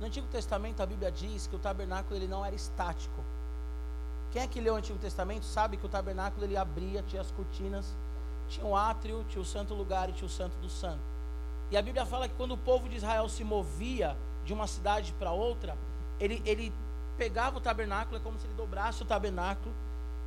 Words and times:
No 0.00 0.06
Antigo 0.06 0.26
Testamento 0.28 0.82
a 0.82 0.86
Bíblia 0.86 1.12
diz 1.12 1.46
que 1.46 1.54
o 1.54 1.58
tabernáculo 1.58 2.16
ele 2.16 2.26
não 2.26 2.44
era 2.44 2.54
estático. 2.54 3.22
Quem 4.32 4.42
é 4.42 4.46
que 4.46 4.60
leu 4.60 4.72
o 4.72 4.76
Antigo 4.76 4.98
Testamento 4.98 5.44
sabe 5.44 5.76
que 5.76 5.84
o 5.84 5.88
tabernáculo 5.88 6.46
ele 6.46 6.56
abria, 6.56 7.02
tinha 7.02 7.20
as 7.20 7.30
cortinas, 7.30 7.94
tinha 8.48 8.64
o 8.64 8.74
átrio, 8.74 9.24
tinha 9.28 9.42
o 9.42 9.44
santo 9.44 9.74
lugar 9.74 10.08
e 10.08 10.12
tinha 10.12 10.26
o 10.26 10.30
santo 10.30 10.56
do 10.56 10.70
santo. 10.70 11.02
E 11.70 11.76
a 11.76 11.82
Bíblia 11.82 12.06
fala 12.06 12.28
que 12.28 12.34
quando 12.34 12.52
o 12.52 12.58
povo 12.58 12.88
de 12.88 12.96
Israel 12.96 13.28
se 13.28 13.44
movia 13.44 14.16
de 14.44 14.54
uma 14.54 14.66
cidade 14.66 15.12
para 15.18 15.32
outra, 15.32 15.76
ele, 16.18 16.42
ele 16.46 16.72
pegava 17.18 17.58
o 17.58 17.60
tabernáculo, 17.60 18.16
é 18.16 18.20
como 18.20 18.38
se 18.38 18.46
ele 18.46 18.54
dobrasse 18.54 19.02
o 19.02 19.04
tabernáculo. 19.06 19.74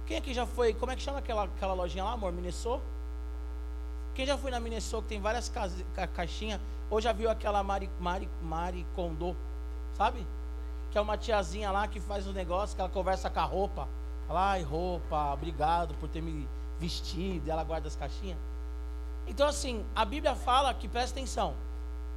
Quem 0.05 0.17
aqui 0.17 0.33
já 0.33 0.45
foi? 0.45 0.73
Como 0.75 0.91
é 0.91 0.95
que 0.95 1.01
chama 1.01 1.17
aquela, 1.17 1.45
aquela 1.45 1.73
lojinha 1.73 2.03
lá, 2.03 2.11
amor? 2.13 2.31
Minnesota? 2.31 2.83
Quem 4.13 4.25
já 4.25 4.37
foi 4.37 4.51
na 4.51 4.59
Minnesota 4.59 5.01
que 5.03 5.09
tem 5.09 5.19
várias 5.19 5.49
ca, 5.49 6.07
caixinhas? 6.07 6.61
Ou 6.91 7.01
já 7.01 7.11
viu 7.11 7.29
aquela 7.29 7.63
Mari, 7.63 7.89
Mari, 7.99 8.29
Mari 8.41 8.85
Kondo? 8.95 9.35
Sabe? 9.97 10.25
Que 10.91 10.97
é 10.97 11.01
uma 11.01 11.17
tiazinha 11.17 11.71
lá 11.71 11.87
que 11.87 11.99
faz 11.99 12.27
um 12.27 12.33
negócio, 12.33 12.75
que 12.75 12.81
ela 12.81 12.89
conversa 12.89 13.29
com 13.29 13.39
a 13.39 13.43
roupa. 13.43 13.87
Fala, 14.27 14.51
ai, 14.51 14.63
roupa, 14.63 15.33
obrigado 15.33 15.93
por 15.95 16.09
ter 16.09 16.21
me 16.21 16.47
vestido. 16.79 17.47
E 17.47 17.51
ela 17.51 17.63
guarda 17.63 17.87
as 17.87 17.95
caixinhas. 17.95 18.37
Então, 19.27 19.47
assim, 19.47 19.85
a 19.95 20.03
Bíblia 20.03 20.35
fala 20.35 20.73
que, 20.73 20.87
presta 20.87 21.17
atenção. 21.17 21.53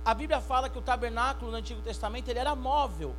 A 0.04 0.14
Bíblia 0.14 0.40
fala 0.40 0.68
que 0.68 0.78
o 0.78 0.82
tabernáculo 0.82 1.50
no 1.50 1.56
Antigo 1.56 1.80
Testamento 1.82 2.28
ele 2.28 2.38
era 2.38 2.54
móvel. 2.54 3.14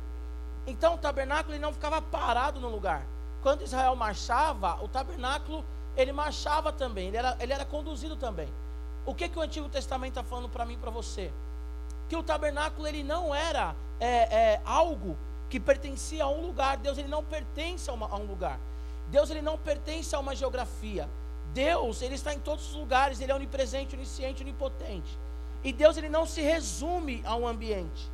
Então, 0.66 0.94
o 0.94 0.98
tabernáculo 0.98 1.54
ele 1.54 1.62
não 1.62 1.72
ficava 1.72 2.00
parado 2.00 2.60
no 2.60 2.68
lugar. 2.68 3.02
Quando 3.42 3.62
Israel 3.62 3.94
marchava, 3.94 4.82
o 4.82 4.88
tabernáculo 4.88 5.64
ele 5.96 6.12
marchava 6.12 6.72
também, 6.72 7.08
ele 7.08 7.16
era, 7.16 7.36
ele 7.40 7.52
era 7.52 7.64
conduzido 7.64 8.16
também. 8.16 8.48
O 9.04 9.14
que, 9.14 9.28
que 9.28 9.38
o 9.38 9.42
Antigo 9.42 9.68
Testamento 9.68 10.10
está 10.10 10.22
falando 10.22 10.48
para 10.48 10.64
mim 10.64 10.74
e 10.74 10.76
para 10.76 10.90
você? 10.90 11.32
Que 12.08 12.16
o 12.16 12.22
tabernáculo 12.22 12.86
ele 12.86 13.02
não 13.02 13.34
era 13.34 13.74
é, 14.00 14.06
é, 14.06 14.60
algo 14.64 15.16
que 15.48 15.58
pertencia 15.58 16.24
a 16.24 16.28
um 16.28 16.40
lugar. 16.46 16.76
Deus 16.76 16.98
ele 16.98 17.08
não 17.08 17.24
pertence 17.24 17.88
a, 17.90 17.92
uma, 17.92 18.08
a 18.08 18.16
um 18.16 18.24
lugar. 18.24 18.58
Deus 19.10 19.30
ele 19.30 19.42
não 19.42 19.56
pertence 19.58 20.14
a 20.14 20.18
uma 20.18 20.34
geografia. 20.34 21.08
Deus 21.52 22.02
ele 22.02 22.14
está 22.14 22.34
em 22.34 22.40
todos 22.40 22.68
os 22.70 22.74
lugares. 22.74 23.20
Ele 23.20 23.32
é 23.32 23.34
onipresente, 23.34 23.94
onisciente, 23.94 24.42
onipotente. 24.42 25.18
E 25.62 25.72
Deus 25.72 25.96
ele 25.96 26.08
não 26.08 26.26
se 26.26 26.40
resume 26.40 27.22
a 27.24 27.34
um 27.34 27.46
ambiente. 27.46 28.10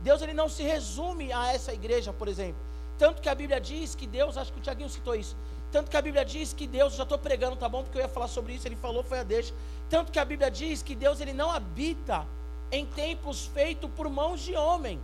Deus 0.00 0.22
ele 0.22 0.32
não 0.32 0.48
se 0.48 0.62
resume 0.62 1.32
a 1.32 1.52
essa 1.52 1.72
igreja, 1.72 2.12
por 2.12 2.28
exemplo. 2.28 2.60
Tanto 2.98 3.22
que 3.22 3.28
a 3.28 3.34
Bíblia 3.34 3.60
diz 3.60 3.94
que 3.94 4.06
Deus, 4.06 4.36
acho 4.36 4.52
que 4.52 4.58
o 4.58 4.62
Tiaguinho 4.62 4.88
citou 4.88 5.14
isso. 5.14 5.36
Tanto 5.70 5.90
que 5.90 5.96
a 5.96 6.02
Bíblia 6.02 6.24
diz 6.24 6.52
que 6.52 6.66
Deus, 6.66 6.94
já 6.94 7.02
estou 7.02 7.18
pregando, 7.18 7.56
tá 7.56 7.68
bom? 7.68 7.82
Porque 7.82 7.98
eu 7.98 8.02
ia 8.02 8.08
falar 8.08 8.28
sobre 8.28 8.54
isso, 8.54 8.66
ele 8.66 8.76
falou, 8.76 9.02
foi 9.02 9.20
a 9.20 9.22
deixa. 9.22 9.54
Tanto 9.88 10.10
que 10.10 10.18
a 10.18 10.24
Bíblia 10.24 10.50
diz 10.50 10.82
que 10.82 10.94
Deus 10.94 11.20
ele 11.20 11.32
não 11.32 11.50
habita 11.50 12.26
em 12.70 12.84
templos 12.86 13.46
feitos 13.46 13.90
por 13.96 14.08
mãos 14.08 14.40
de 14.40 14.54
homem, 14.54 15.00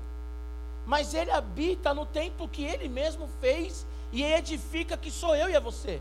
mas 0.87 1.15
ele 1.15 1.31
habita 1.31 1.95
no 1.95 2.05
tempo 2.05 2.48
que 2.48 2.65
ele 2.65 2.89
mesmo 2.89 3.29
fez 3.41 3.87
e 4.12 4.23
edifica 4.23 4.97
que 4.97 5.11
sou 5.11 5.34
eu 5.34 5.48
e 5.48 5.55
é 5.55 5.61
você. 5.61 6.01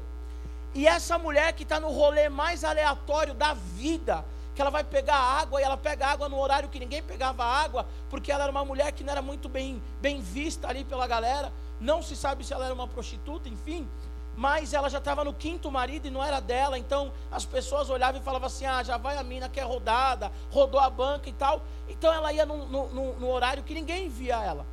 E 0.75 0.87
essa 0.87 1.17
mulher 1.17 1.53
que 1.53 1.63
está 1.63 1.79
no 1.79 1.89
rolê 1.89 2.29
mais 2.29 2.63
aleatório 2.63 3.33
da 3.33 3.53
vida, 3.53 4.25
que 4.55 4.61
ela 4.61 4.71
vai 4.71 4.83
pegar 4.83 5.15
água 5.15 5.61
e 5.61 5.63
ela 5.63 5.77
pega 5.77 6.07
água 6.07 6.27
no 6.27 6.39
horário 6.39 6.69
que 6.69 6.79
ninguém 6.79 7.01
pegava 7.01 7.43
água, 7.43 7.87
porque 8.09 8.31
ela 8.31 8.43
era 8.43 8.51
uma 8.51 8.65
mulher 8.65 8.91
que 8.91 9.03
não 9.03 9.11
era 9.11 9.21
muito 9.21 9.47
bem, 9.47 9.81
bem 10.01 10.21
vista 10.21 10.67
ali 10.67 10.83
pela 10.83 11.07
galera, 11.07 11.51
não 11.79 12.01
se 12.01 12.15
sabe 12.15 12.43
se 12.43 12.53
ela 12.53 12.65
era 12.65 12.73
uma 12.73 12.87
prostituta, 12.87 13.47
enfim, 13.47 13.87
mas 14.35 14.73
ela 14.73 14.89
já 14.89 14.97
estava 14.97 15.23
no 15.23 15.33
quinto 15.33 15.69
marido 15.71 16.07
e 16.07 16.11
não 16.11 16.23
era 16.23 16.39
dela, 16.39 16.77
então 16.77 17.11
as 17.31 17.45
pessoas 17.45 17.89
olhavam 17.89 18.19
e 18.19 18.23
falavam 18.23 18.47
assim: 18.47 18.65
ah, 18.65 18.81
já 18.81 18.97
vai 18.97 19.17
a 19.17 19.23
mina 19.23 19.47
que 19.47 19.59
é 19.59 19.63
rodada, 19.63 20.31
rodou 20.49 20.79
a 20.79 20.89
banca 20.89 21.29
e 21.29 21.33
tal. 21.33 21.61
Então 21.87 22.11
ela 22.11 22.33
ia 22.33 22.45
no, 22.45 23.29
horário 23.29 23.63
que 23.63 23.73
ninguém 23.73 24.09
via 24.09 24.43
ela. 24.43 24.65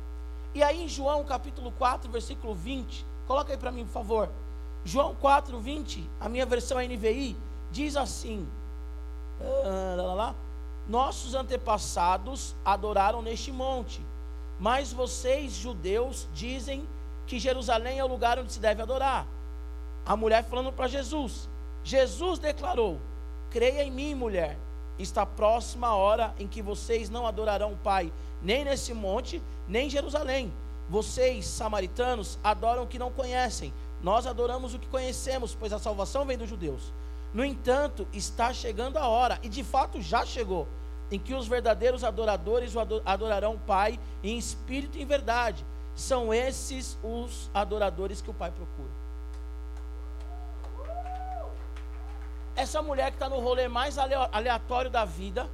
E 0.53 0.63
aí 0.63 0.83
em 0.83 0.89
João 0.89 1.23
capítulo 1.23 1.71
4, 1.73 2.09
versículo 2.11 2.55
20, 2.55 3.05
coloca 3.27 3.51
aí 3.51 3.57
para 3.57 3.71
mim, 3.71 3.85
por 3.85 3.93
favor. 3.93 4.29
João 4.83 5.13
4, 5.13 5.59
20, 5.59 6.09
a 6.19 6.27
minha 6.27 6.45
versão 6.45 6.79
NVI, 6.79 7.37
diz 7.71 7.95
assim: 7.95 8.47
ah, 9.41 10.33
Nossos 10.87 11.35
antepassados 11.35 12.55
adoraram 12.65 13.21
neste 13.21 13.51
monte, 13.51 14.03
mas 14.59 14.91
vocês, 14.91 15.53
judeus, 15.53 16.27
dizem 16.33 16.87
que 17.27 17.39
Jerusalém 17.39 17.99
é 17.99 18.03
o 18.03 18.07
lugar 18.07 18.39
onde 18.39 18.51
se 18.51 18.59
deve 18.59 18.81
adorar. 18.81 19.27
A 20.05 20.15
mulher 20.15 20.43
falando 20.43 20.71
para 20.71 20.87
Jesus. 20.87 21.49
Jesus 21.83 22.39
declarou: 22.39 22.99
Creia 23.49 23.83
em 23.83 23.91
mim, 23.91 24.15
mulher. 24.15 24.57
Está 24.97 25.25
próxima 25.25 25.87
a 25.87 25.95
hora 25.95 26.33
em 26.37 26.47
que 26.47 26.61
vocês 26.61 27.09
não 27.09 27.25
adorarão 27.25 27.73
o 27.73 27.77
Pai, 27.77 28.11
nem 28.41 28.63
nesse 28.63 28.93
monte, 28.93 29.41
nem 29.67 29.87
em 29.87 29.89
Jerusalém. 29.89 30.53
Vocês, 30.89 31.45
samaritanos, 31.47 32.37
adoram 32.43 32.83
o 32.83 32.87
que 32.87 32.99
não 32.99 33.11
conhecem. 33.11 33.73
Nós 34.01 34.27
adoramos 34.27 34.73
o 34.73 34.79
que 34.79 34.87
conhecemos, 34.87 35.55
pois 35.55 35.73
a 35.73 35.79
salvação 35.79 36.25
vem 36.25 36.37
dos 36.37 36.49
judeus. 36.49 36.93
No 37.33 37.45
entanto, 37.45 38.07
está 38.11 38.53
chegando 38.53 38.97
a 38.97 39.07
hora, 39.07 39.39
e 39.41 39.49
de 39.49 39.63
fato 39.63 40.01
já 40.01 40.25
chegou, 40.25 40.67
em 41.09 41.17
que 41.17 41.33
os 41.33 41.47
verdadeiros 41.47 42.03
adoradores 42.03 42.73
adorarão 43.05 43.55
o 43.55 43.59
Pai 43.59 43.99
em 44.23 44.37
espírito 44.37 44.97
e 44.97 45.01
em 45.01 45.05
verdade. 45.05 45.65
São 45.95 46.33
esses 46.33 46.97
os 47.03 47.49
adoradores 47.53 48.21
que 48.21 48.29
o 48.29 48.33
Pai 48.33 48.51
procura. 48.51 49.00
Essa 52.55 52.81
mulher 52.81 53.11
que 53.11 53.15
está 53.15 53.29
no 53.29 53.39
rolê 53.39 53.67
mais 53.67 53.97
aleatório 53.97 54.89
da 54.89 55.05
vida, 55.05 55.49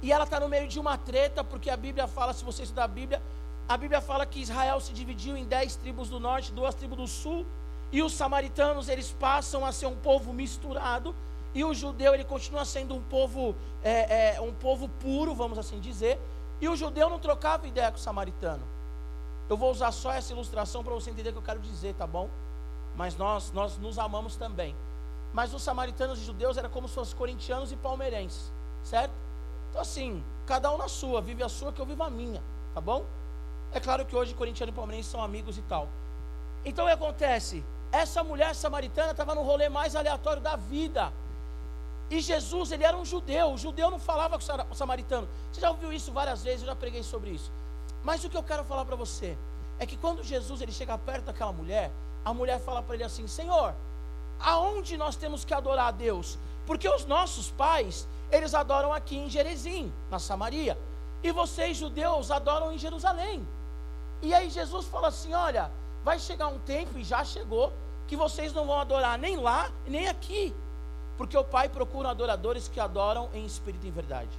e 0.00 0.12
ela 0.12 0.24
está 0.24 0.38
no 0.38 0.48
meio 0.48 0.68
de 0.68 0.78
uma 0.78 0.96
treta, 0.96 1.42
porque 1.42 1.70
a 1.70 1.76
Bíblia 1.76 2.06
fala, 2.06 2.32
se 2.32 2.44
você 2.44 2.62
estudar 2.62 2.84
a 2.84 2.88
Bíblia, 2.88 3.22
a 3.68 3.76
Bíblia 3.76 4.00
fala 4.00 4.24
que 4.24 4.40
Israel 4.40 4.80
se 4.80 4.92
dividiu 4.92 5.36
em 5.36 5.44
dez 5.44 5.76
tribos 5.76 6.08
do 6.08 6.18
norte, 6.18 6.52
duas 6.52 6.74
tribos 6.74 6.96
do 6.96 7.06
sul, 7.06 7.44
e 7.90 8.02
os 8.02 8.12
samaritanos 8.12 8.88
eles 8.88 9.12
passam 9.18 9.64
a 9.64 9.72
ser 9.72 9.86
um 9.86 9.96
povo 9.96 10.32
misturado, 10.32 11.14
e 11.54 11.64
o 11.64 11.74
judeu 11.74 12.14
ele 12.14 12.24
continua 12.24 12.64
sendo 12.64 12.94
um 12.94 13.02
povo, 13.02 13.54
é, 13.82 14.36
é, 14.36 14.40
um 14.40 14.52
povo 14.52 14.88
puro, 15.00 15.34
vamos 15.34 15.58
assim 15.58 15.80
dizer, 15.80 16.20
e 16.60 16.68
o 16.68 16.76
judeu 16.76 17.08
não 17.08 17.18
trocava 17.18 17.66
ideia 17.66 17.90
com 17.90 17.96
o 17.96 18.00
samaritano. 18.00 18.62
Eu 19.48 19.56
vou 19.56 19.70
usar 19.70 19.92
só 19.92 20.12
essa 20.12 20.32
ilustração 20.32 20.84
para 20.84 20.92
você 20.92 21.10
entender 21.10 21.30
o 21.30 21.32
que 21.32 21.38
eu 21.38 21.42
quero 21.42 21.60
dizer, 21.60 21.94
tá 21.94 22.06
bom? 22.06 22.28
Mas 22.94 23.16
nós, 23.16 23.50
nós 23.52 23.78
nos 23.78 23.98
amamos 23.98 24.36
também. 24.36 24.74
Mas 25.32 25.52
os 25.52 25.62
samaritanos 25.62 26.18
e 26.18 26.24
judeus 26.24 26.56
eram 26.56 26.70
como 26.70 26.88
se 26.88 26.94
fossem 26.94 27.16
corintianos 27.16 27.70
e 27.70 27.76
palmeirenses, 27.76 28.50
certo? 28.82 29.12
Então 29.70 29.80
assim, 29.80 30.22
cada 30.46 30.72
um 30.72 30.78
na 30.78 30.88
sua, 30.88 31.20
vive 31.20 31.42
a 31.42 31.48
sua 31.48 31.72
que 31.72 31.80
eu 31.80 31.86
vivo 31.86 32.02
a 32.02 32.10
minha, 32.10 32.42
tá 32.74 32.80
bom? 32.80 33.04
É 33.72 33.80
claro 33.80 34.06
que 34.06 34.16
hoje 34.16 34.34
corintiano 34.34 34.72
e 34.72 34.74
palmeirense 34.74 35.10
são 35.10 35.22
amigos 35.22 35.58
e 35.58 35.62
tal. 35.62 35.88
Então 36.64 36.84
o 36.84 36.88
que 36.88 36.94
acontece? 36.94 37.64
Essa 37.92 38.24
mulher 38.24 38.54
samaritana 38.54 39.12
estava 39.12 39.34
no 39.34 39.42
rolê 39.42 39.68
mais 39.68 39.94
aleatório 39.94 40.42
da 40.42 40.56
vida. 40.56 41.12
E 42.10 42.20
Jesus, 42.20 42.72
ele 42.72 42.84
era 42.84 42.96
um 42.96 43.04
judeu. 43.04 43.52
O 43.52 43.58
judeu 43.58 43.90
não 43.90 43.98
falava 43.98 44.38
com 44.38 44.44
o 44.70 44.74
samaritano. 44.74 45.28
Você 45.52 45.60
já 45.60 45.70
ouviu 45.70 45.92
isso 45.92 46.10
várias 46.12 46.42
vezes, 46.42 46.62
eu 46.62 46.66
já 46.66 46.76
preguei 46.76 47.02
sobre 47.02 47.30
isso. 47.30 47.52
Mas 48.02 48.24
o 48.24 48.30
que 48.30 48.36
eu 48.36 48.42
quero 48.42 48.64
falar 48.64 48.84
para 48.84 48.96
você 48.96 49.36
é 49.78 49.86
que 49.86 49.96
quando 49.96 50.22
Jesus 50.22 50.60
ele 50.60 50.72
chega 50.72 50.96
perto 50.98 51.24
daquela 51.26 51.52
mulher, 51.52 51.90
a 52.24 52.32
mulher 52.32 52.60
fala 52.60 52.82
para 52.82 52.94
ele 52.94 53.04
assim: 53.04 53.26
Senhor, 53.26 53.74
aonde 54.40 54.96
nós 54.96 55.16
temos 55.16 55.44
que 55.44 55.54
adorar 55.54 55.88
a 55.88 55.90
Deus? 55.90 56.38
Porque 56.66 56.88
os 56.88 57.04
nossos 57.04 57.50
pais, 57.50 58.06
eles 58.30 58.54
adoram 58.54 58.92
aqui 58.92 59.16
em 59.16 59.28
Jerezim, 59.28 59.92
na 60.10 60.18
Samaria, 60.18 60.78
e 61.22 61.32
vocês 61.32 61.76
judeus 61.76 62.30
adoram 62.30 62.72
em 62.72 62.78
Jerusalém. 62.78 63.46
E 64.20 64.34
aí 64.34 64.50
Jesus 64.50 64.86
fala 64.86 65.08
assim: 65.08 65.32
olha, 65.34 65.70
vai 66.04 66.18
chegar 66.18 66.48
um 66.48 66.58
tempo, 66.60 66.98
e 66.98 67.04
já 67.04 67.24
chegou, 67.24 67.72
que 68.06 68.16
vocês 68.16 68.52
não 68.52 68.66
vão 68.66 68.80
adorar 68.80 69.18
nem 69.18 69.36
lá, 69.36 69.70
nem 69.86 70.08
aqui, 70.08 70.54
porque 71.16 71.36
o 71.36 71.44
Pai 71.44 71.68
procura 71.68 72.10
adoradores 72.10 72.68
que 72.68 72.80
adoram 72.80 73.28
em 73.34 73.44
espírito 73.44 73.84
e 73.84 73.88
em 73.88 73.92
verdade. 73.92 74.30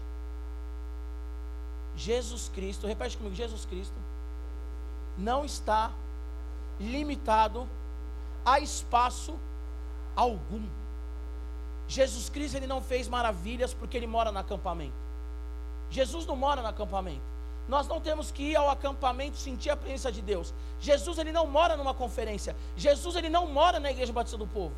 Jesus 1.95 2.49
Cristo, 2.53 2.87
repete 2.87 3.17
comigo: 3.17 3.35
Jesus 3.35 3.65
Cristo 3.65 3.95
não 5.17 5.43
está 5.43 5.91
limitado 6.79 7.67
a 8.45 8.59
espaço 8.59 9.37
algum. 10.15 10.63
Jesus 11.87 12.29
Cristo 12.29 12.55
ele 12.55 12.67
não 12.67 12.81
fez 12.81 13.07
maravilhas 13.07 13.73
porque 13.73 13.97
ele 13.97 14.07
mora 14.07 14.31
no 14.31 14.39
acampamento. 14.39 14.93
Jesus 15.89 16.25
não 16.25 16.35
mora 16.35 16.61
no 16.61 16.67
acampamento. 16.67 17.21
Nós 17.67 17.87
não 17.87 18.01
temos 18.01 18.31
que 18.31 18.43
ir 18.43 18.55
ao 18.55 18.69
acampamento 18.69 19.37
sentir 19.37 19.69
a 19.69 19.77
presença 19.77 20.11
de 20.11 20.21
Deus. 20.21 20.53
Jesus 20.79 21.17
ele 21.17 21.31
não 21.31 21.45
mora 21.45 21.77
numa 21.77 21.93
conferência. 21.93 22.55
Jesus 22.75 23.15
ele 23.15 23.29
não 23.29 23.47
mora 23.47 23.79
na 23.79 23.91
igreja 23.91 24.11
batista 24.11 24.37
do 24.37 24.47
povo. 24.47 24.73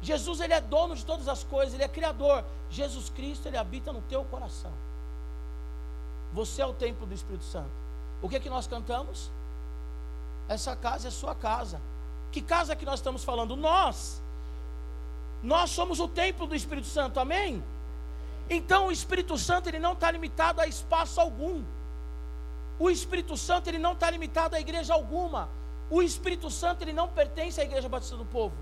Jesus 0.00 0.40
ele 0.40 0.52
é 0.52 0.60
dono 0.60 0.94
de 0.94 1.04
todas 1.04 1.28
as 1.28 1.42
coisas, 1.44 1.74
ele 1.74 1.82
é 1.82 1.88
criador. 1.88 2.44
Jesus 2.70 3.10
Cristo 3.10 3.46
ele 3.46 3.56
habita 3.56 3.92
no 3.92 4.00
teu 4.02 4.24
coração. 4.24 4.72
Você 6.32 6.62
é 6.62 6.66
o 6.66 6.72
templo 6.74 7.06
do 7.06 7.14
Espírito 7.14 7.44
Santo. 7.44 7.70
O 8.20 8.28
que 8.28 8.36
é 8.36 8.40
que 8.40 8.50
nós 8.50 8.66
cantamos? 8.66 9.30
Essa 10.48 10.76
casa 10.76 11.08
é 11.08 11.10
sua 11.10 11.34
casa. 11.34 11.80
Que 12.36 12.42
casa 12.42 12.76
que 12.76 12.84
nós 12.84 12.98
estamos 13.00 13.24
falando? 13.24 13.56
Nós. 13.56 14.20
Nós 15.42 15.70
somos 15.70 16.00
o 16.00 16.06
templo 16.06 16.46
do 16.46 16.54
Espírito 16.54 16.86
Santo, 16.86 17.18
amém? 17.18 17.64
Então 18.50 18.88
o 18.88 18.92
Espírito 18.92 19.38
Santo 19.38 19.70
ele 19.70 19.78
não 19.78 19.94
está 19.94 20.10
limitado 20.10 20.60
a 20.60 20.66
espaço 20.66 21.18
algum. 21.18 21.64
O 22.78 22.90
Espírito 22.90 23.38
Santo 23.38 23.70
ele 23.70 23.78
não 23.78 23.92
está 23.92 24.10
limitado 24.10 24.54
a 24.54 24.60
igreja 24.60 24.92
alguma. 24.92 25.48
O 25.88 26.02
Espírito 26.02 26.50
Santo 26.50 26.82
ele 26.82 26.92
não 26.92 27.08
pertence 27.08 27.58
à 27.58 27.64
igreja 27.64 27.88
batista 27.88 28.18
do 28.18 28.26
povo. 28.26 28.54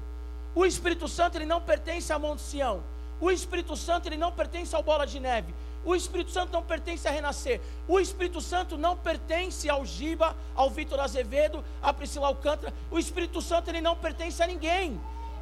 O 0.54 0.64
Espírito 0.64 1.08
Santo 1.08 1.36
ele 1.36 1.44
não 1.44 1.60
pertence 1.60 2.12
a 2.12 2.18
Monte 2.26 2.42
Sião. 2.42 2.80
O 3.20 3.28
Espírito 3.28 3.76
Santo 3.76 4.06
ele 4.06 4.16
não 4.16 4.30
pertence 4.30 4.72
ao 4.76 4.84
Bola 4.84 5.04
de 5.04 5.18
Neve. 5.18 5.52
O 5.84 5.94
Espírito 5.94 6.30
Santo 6.30 6.52
não 6.52 6.62
pertence 6.62 7.06
a 7.06 7.10
Renascer. 7.10 7.60
O 7.86 8.00
Espírito 8.00 8.40
Santo 8.40 8.78
não 8.78 8.96
pertence 8.96 9.68
ao 9.68 9.84
Giba, 9.84 10.34
ao 10.54 10.70
Vitor 10.70 10.98
Azevedo, 11.00 11.62
a 11.82 11.92
Priscila 11.92 12.28
Alcântara. 12.28 12.72
O 12.90 12.98
Espírito 12.98 13.42
Santo 13.42 13.68
ele 13.68 13.80
não 13.80 13.96
pertence 13.96 14.42
a 14.42 14.46
ninguém. 14.46 15.00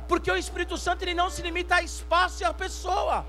Porque 0.08 0.30
o 0.30 0.36
Espírito 0.36 0.76
Santo 0.76 1.02
ele 1.02 1.14
não 1.14 1.30
se 1.30 1.42
limita 1.42 1.76
a 1.76 1.82
espaço 1.82 2.42
e 2.42 2.44
a 2.44 2.52
pessoa. 2.52 3.24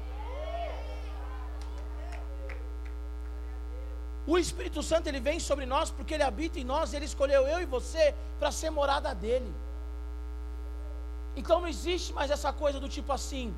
O 4.25 4.37
Espírito 4.37 4.81
Santo 4.81 5.07
ele 5.07 5.19
vem 5.19 5.39
sobre 5.39 5.65
nós 5.65 5.91
porque 5.91 6.13
ele 6.13 6.23
habita 6.23 6.59
em 6.59 6.63
nós, 6.63 6.93
ele 6.93 7.05
escolheu 7.05 7.45
eu 7.45 7.61
e 7.61 7.65
você 7.65 8.15
para 8.39 8.51
ser 8.51 8.69
morada 8.69 9.13
dele. 9.13 9.53
Então 11.35 11.59
não 11.61 11.67
existe 11.67 12.13
mais 12.13 12.31
essa 12.31 12.53
coisa 12.53 12.79
do 12.79 12.87
tipo 12.87 13.11
assim, 13.11 13.53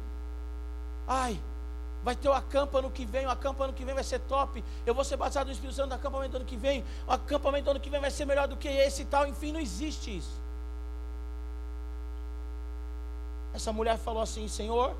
ai, 1.07 1.39
vai 2.05 2.15
ter 2.15 2.29
o 2.29 2.33
acampa 2.33 2.77
ano 2.77 2.91
que 2.91 3.03
vem, 3.03 3.25
o 3.25 3.31
acampa 3.31 3.63
ano 3.63 3.73
que 3.73 3.83
vem 3.83 3.95
vai 3.95 4.03
ser 4.03 4.19
top, 4.19 4.63
eu 4.85 4.93
vou 4.93 5.03
ser 5.03 5.17
batizado 5.17 5.47
no 5.47 5.51
Espírito 5.51 5.75
Santo 5.75 5.89
no 5.89 5.95
acampamento 5.95 6.35
ano 6.35 6.45
que 6.45 6.55
vem, 6.55 6.85
o 7.07 7.11
acampamento 7.11 7.67
ano 7.67 7.79
que 7.79 7.89
vem 7.89 7.99
vai 7.99 8.11
ser 8.11 8.25
melhor 8.25 8.47
do 8.47 8.55
que 8.55 8.67
esse 8.67 9.01
e 9.01 9.05
tal, 9.05 9.25
enfim, 9.25 9.51
não 9.51 9.59
existe 9.59 10.15
isso. 10.15 10.39
Essa 13.55 13.73
mulher 13.73 13.97
falou 13.97 14.21
assim: 14.21 14.47
Senhor, 14.47 14.95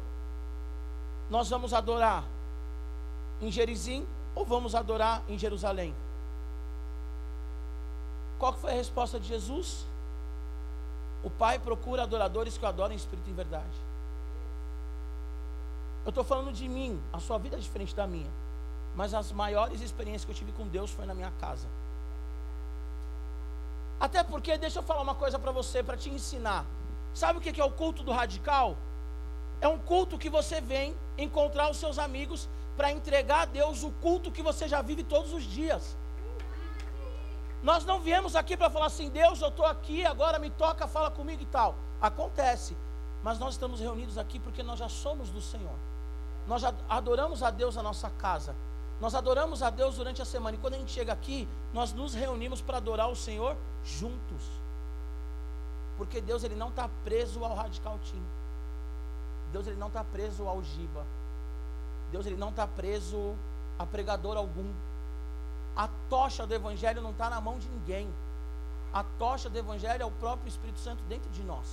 nós 1.30 1.48
vamos 1.48 1.76
adorar 1.76 2.24
em 3.40 3.52
Gerizim 3.52 4.08
ou 4.34 4.44
vamos 4.44 4.74
adorar 4.74 5.22
em 5.30 5.38
Jerusalém? 5.38 5.94
Qual 8.40 8.54
foi 8.54 8.72
a 8.72 8.76
resposta 8.76 9.20
de 9.20 9.28
Jesus? 9.28 9.86
O 11.24 11.30
Pai 11.30 11.60
procura 11.60 12.02
adoradores 12.02 12.58
que 12.58 12.66
o 12.66 12.68
adorem 12.68 12.96
em 12.96 12.98
espírito 12.98 13.28
e 13.28 13.32
em 13.32 13.36
verdade. 13.36 13.95
Eu 16.06 16.10
estou 16.10 16.24
falando 16.24 16.54
de 16.54 16.70
mim, 16.70 17.02
a 17.12 17.20
sua 17.20 17.38
vida 17.40 17.58
é 17.58 17.60
diferente 17.60 17.96
da 17.96 18.06
minha. 18.06 18.30
Mas 18.96 19.14
as 19.14 19.32
maiores 19.32 19.82
experiências 19.82 20.24
que 20.24 20.32
eu 20.32 20.36
tive 20.36 20.52
com 20.52 20.68
Deus 20.68 20.92
foi 20.92 21.06
na 21.06 21.14
minha 21.14 21.32
casa. 21.42 21.68
Até 24.00 24.24
porque, 24.24 24.58
deixa 24.58 24.80
eu 24.80 24.84
falar 24.84 25.02
uma 25.02 25.16
coisa 25.16 25.40
para 25.40 25.52
você, 25.52 25.82
para 25.82 25.98
te 25.98 26.10
ensinar. 26.10 26.66
Sabe 27.14 27.40
o 27.40 27.42
que 27.42 27.60
é 27.60 27.66
o 27.66 27.72
culto 27.72 28.04
do 28.04 28.12
radical? 28.12 28.78
É 29.60 29.68
um 29.68 29.80
culto 29.80 30.18
que 30.18 30.30
você 30.30 30.62
vem 30.62 30.96
encontrar 31.18 31.72
os 31.72 31.78
seus 31.78 31.98
amigos 31.98 32.48
para 32.78 32.92
entregar 32.92 33.42
a 33.42 33.46
Deus 33.46 33.84
o 33.84 33.92
culto 33.92 34.32
que 34.32 34.44
você 34.44 34.68
já 34.68 34.82
vive 34.82 35.04
todos 35.04 35.34
os 35.34 35.44
dias. 35.44 35.96
Nós 37.64 37.84
não 37.84 38.00
viemos 38.00 38.36
aqui 38.36 38.56
para 38.56 38.70
falar 38.70 38.88
assim, 38.88 39.10
Deus, 39.10 39.42
eu 39.42 39.48
estou 39.48 39.66
aqui, 39.66 40.06
agora 40.06 40.38
me 40.38 40.52
toca, 40.52 40.88
fala 40.88 41.10
comigo 41.10 41.42
e 41.42 41.48
tal. 41.48 41.76
Acontece, 42.00 42.78
mas 43.24 43.40
nós 43.40 43.56
estamos 43.56 43.80
reunidos 43.80 44.20
aqui 44.20 44.38
porque 44.38 44.62
nós 44.62 44.78
já 44.78 44.88
somos 44.88 45.30
do 45.30 45.42
Senhor. 45.42 45.74
Nós 46.48 46.64
adoramos 46.88 47.42
a 47.42 47.50
Deus 47.50 47.76
na 47.76 47.84
nossa 47.84 48.10
casa. 48.10 48.56
Nós 49.02 49.14
adoramos 49.16 49.62
a 49.62 49.70
Deus 49.70 49.96
durante 49.96 50.22
a 50.22 50.26
semana. 50.26 50.56
E 50.56 50.60
quando 50.60 50.76
a 50.76 50.78
gente 50.78 50.92
chega 50.92 51.12
aqui, 51.12 51.48
nós 51.74 51.92
nos 51.92 52.14
reunimos 52.14 52.62
para 52.62 52.78
adorar 52.78 53.10
o 53.10 53.16
Senhor 53.16 53.56
juntos. 53.84 54.44
Porque 55.98 56.22
Deus 56.22 56.44
ele 56.44 56.56
não 56.56 56.70
está 56.70 56.90
preso 57.04 57.44
ao 57.44 57.56
radical 57.56 58.00
team. 58.10 58.24
Deus 59.52 59.68
ele 59.68 59.78
não 59.78 59.88
está 59.88 60.04
preso 60.04 60.48
ao 60.48 60.62
giba. 60.64 61.06
Deus 62.12 62.26
ele 62.26 62.38
não 62.38 62.50
está 62.50 62.68
preso 62.68 63.36
a 63.78 63.86
pregador 63.86 64.38
algum. 64.38 64.72
A 65.76 65.90
tocha 66.10 66.46
do 66.46 66.54
evangelho 66.54 67.02
não 67.02 67.12
está 67.12 67.30
na 67.30 67.42
mão 67.42 67.58
de 67.58 67.68
ninguém. 67.68 68.10
A 68.94 69.04
tocha 69.20 69.50
do 69.50 69.58
evangelho 69.58 70.04
é 70.04 70.06
o 70.06 70.12
próprio 70.12 70.48
Espírito 70.48 70.80
Santo 70.80 71.04
dentro 71.10 71.30
de 71.32 71.44
nós. 71.44 71.68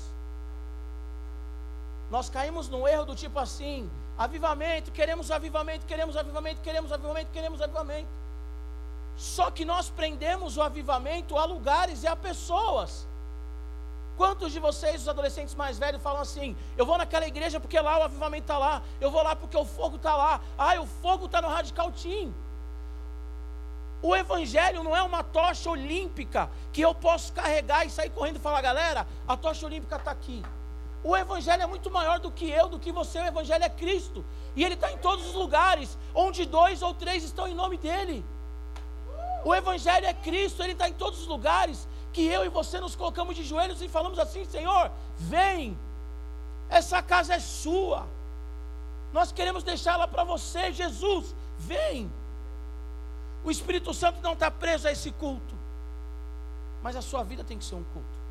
Nós 2.11 2.29
caímos 2.29 2.69
no 2.69 2.87
erro 2.87 3.05
do 3.05 3.15
tipo 3.15 3.39
assim: 3.39 3.89
avivamento, 4.19 4.91
queremos 4.93 5.31
avivamento, 5.31 5.87
queremos 5.87 6.17
avivamento, 6.17 6.61
queremos 6.61 6.93
avivamento, 6.93 7.31
queremos 7.33 7.63
avivamento. 7.63 8.09
Só 9.17 9.51
que 9.51 9.65
nós 9.65 9.91
prendemos 9.91 10.57
o 10.57 10.63
avivamento 10.63 11.39
a 11.39 11.45
lugares 11.45 12.03
e 12.03 12.07
a 12.07 12.17
pessoas. 12.17 13.07
Quantos 14.17 14.53
de 14.53 14.61
vocês, 14.61 15.03
os 15.03 15.09
adolescentes 15.09 15.55
mais 15.55 15.79
velhos, 15.79 16.03
falam 16.03 16.21
assim: 16.21 16.57
eu 16.77 16.85
vou 16.85 16.99
naquela 16.99 17.27
igreja 17.27 17.59
porque 17.59 17.81
lá 17.81 17.99
o 17.99 18.03
avivamento 18.03 18.45
está 18.45 18.59
lá, 18.59 18.83
eu 19.01 19.11
vou 19.11 19.23
lá 19.23 19.35
porque 19.35 19.57
o 19.57 19.65
fogo 19.65 19.97
está 19.97 20.15
lá, 20.15 20.41
ai, 20.57 20.79
o 20.79 20.87
fogo 20.87 21.27
está 21.27 21.41
no 21.41 21.49
Radical 21.49 21.91
Team. 21.93 22.33
O 24.03 24.17
evangelho 24.17 24.83
não 24.83 24.97
é 24.97 25.03
uma 25.03 25.23
tocha 25.23 25.71
olímpica 25.71 26.51
que 26.73 26.81
eu 26.81 26.93
posso 26.93 27.33
carregar 27.33 27.87
e 27.87 27.91
sair 27.91 28.11
correndo 28.11 28.37
e 28.37 28.41
falar, 28.41 28.61
galera, 28.61 29.07
a 29.29 29.37
tocha 29.37 29.65
olímpica 29.65 29.95
está 29.97 30.11
aqui. 30.11 30.43
O 31.05 31.17
evangelho 31.17 31.63
é 31.63 31.67
muito 31.67 31.91
maior 31.91 32.21
do 32.21 32.31
que 32.31 32.49
eu, 32.49 32.69
do 32.69 32.79
que 32.79 32.93
você, 32.93 33.19
o 33.19 33.27
evangelho 33.27 33.65
é 33.65 33.69
Cristo. 33.69 34.25
E 34.55 34.65
ele 34.65 34.75
está 34.75 34.93
em 34.93 34.99
todos 34.99 35.27
os 35.27 35.35
lugares, 35.35 35.99
onde 36.15 36.45
dois 36.45 36.83
ou 36.83 36.95
três 36.95 37.25
estão 37.25 37.49
em 37.49 37.55
nome 37.55 37.77
dele. 37.77 38.25
O 39.45 39.55
evangelho 39.55 40.07
é 40.07 40.15
Cristo, 40.15 40.63
ele 40.63 40.73
está 40.73 40.89
em 40.89 40.93
todos 40.93 41.21
os 41.21 41.27
lugares 41.27 41.89
que 42.13 42.25
eu 42.25 42.45
e 42.45 42.49
você 42.49 42.79
nos 42.79 42.95
colocamos 42.95 43.35
de 43.35 43.43
joelhos 43.43 43.83
e 43.83 43.89
falamos 43.89 44.19
assim: 44.19 44.45
Senhor, 44.45 44.91
vem, 45.19 45.77
essa 46.69 47.03
casa 47.03 47.35
é 47.35 47.41
sua, 47.41 48.07
nós 49.13 49.33
queremos 49.33 49.63
deixá-la 49.63 50.07
para 50.07 50.25
você, 50.25 50.73
Jesus, 50.73 51.35
vem. 51.59 52.11
O 53.45 53.51
Espírito 53.51 53.93
Santo 53.93 54.21
não 54.23 54.35
está 54.35 54.51
preso 54.51 54.87
a 54.87 54.93
esse 54.93 55.11
culto, 55.11 55.55
mas 56.83 56.95
a 56.95 57.03
sua 57.03 57.25
vida 57.25 57.43
tem 57.43 57.59
que 57.59 57.65
ser 57.65 57.75
um 57.75 57.83
culto. 57.83 58.22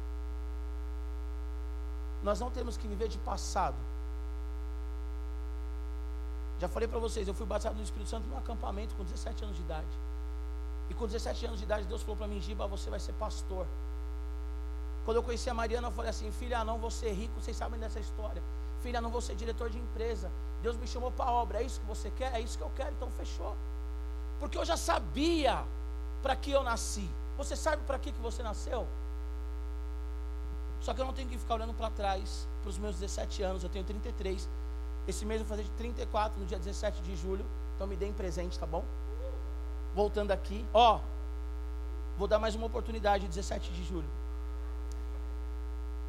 Nós 2.24 2.40
não 2.40 2.52
temos 2.52 2.78
que 2.78 2.88
viver 2.88 3.08
de 3.08 3.18
passado. 3.20 3.76
Já 6.60 6.68
falei 6.68 6.88
para 6.88 7.00
vocês, 7.00 7.28
eu 7.28 7.34
fui 7.34 7.46
batizado 7.46 7.76
no 7.76 7.84
Espírito 7.84 8.10
Santo 8.10 8.28
num 8.28 8.38
acampamento 8.38 8.94
com 8.96 9.04
17 9.04 9.44
anos 9.44 9.56
de 9.56 9.64
idade. 9.64 9.88
E 10.90 10.94
com 10.94 11.08
17 11.08 11.46
anos 11.46 11.58
de 11.58 11.66
idade, 11.66 11.88
Deus 11.88 12.02
falou 12.02 12.16
para 12.16 12.28
mim: 12.28 12.40
Giba, 12.40 12.68
você 12.68 12.90
vai 12.90 13.00
ser 13.00 13.14
pastor. 13.14 13.66
Quando 15.06 15.18
eu 15.18 15.24
conheci 15.24 15.50
a 15.50 15.54
Mariana, 15.54 15.88
eu 15.88 15.92
falei 15.92 16.12
assim: 16.12 16.32
Filha, 16.32 16.64
não 16.64 16.78
vou 16.78 16.92
ser 16.92 17.12
rico, 17.14 17.42
vocês 17.42 17.58
sabem 17.58 17.80
dessa 17.80 18.00
história. 18.00 18.44
Filha, 18.84 19.02
não 19.02 19.10
vou 19.10 19.22
ser 19.22 19.36
diretor 19.36 19.70
de 19.70 19.80
empresa. 19.80 20.30
Deus 20.62 20.78
me 20.78 20.88
chamou 20.88 21.12
para 21.12 21.26
a 21.26 21.32
obra. 21.32 21.62
É 21.62 21.64
isso 21.64 21.80
que 21.80 21.86
você 21.86 22.12
quer? 22.12 22.36
É 22.36 22.40
isso 22.40 22.58
que 22.58 22.64
eu 22.64 22.72
quero. 22.76 22.92
Então 22.92 23.10
fechou. 23.12 23.56
Porque 24.40 24.58
eu 24.58 24.66
já 24.66 24.78
sabia 24.78 25.64
para 26.22 26.36
que 26.36 26.52
eu 26.52 26.64
nasci. 26.64 27.10
Você 27.38 27.56
sabe 27.56 27.82
para 27.84 27.98
que, 27.98 28.12
que 28.12 28.22
você 28.22 28.44
nasceu? 28.44 28.88
Só 30.82 30.94
que 30.94 31.02
eu 31.02 31.06
não 31.06 31.14
tenho 31.14 31.30
que 31.30 31.38
ficar 31.38 31.56
olhando 31.56 31.74
para 31.74 31.90
trás, 31.90 32.48
para 32.62 32.70
os 32.70 32.78
meus 32.78 32.96
17 32.96 33.44
anos, 33.44 33.64
eu 33.64 33.70
tenho 33.70 33.86
33. 33.86 34.50
Esse 35.08 35.26
mês 35.26 35.40
eu 35.40 35.46
vou 35.46 35.56
fazer 35.56 35.68
de 35.68 35.72
34 35.78 36.40
no 36.40 36.46
dia 36.46 36.58
17 36.58 37.02
de 37.02 37.16
julho. 37.16 37.46
Então 37.76 37.88
me 37.88 37.96
deem 37.96 38.14
presente, 38.14 38.60
tá 38.60 38.66
bom? 38.66 38.84
voltando 39.94 40.32
aqui, 40.32 40.66
ó, 40.74 41.00
vou 42.18 42.28
dar 42.28 42.40
mais 42.40 42.56
uma 42.56 42.66
oportunidade, 42.66 43.28
17 43.28 43.72
de 43.72 43.84
julho. 43.84 44.10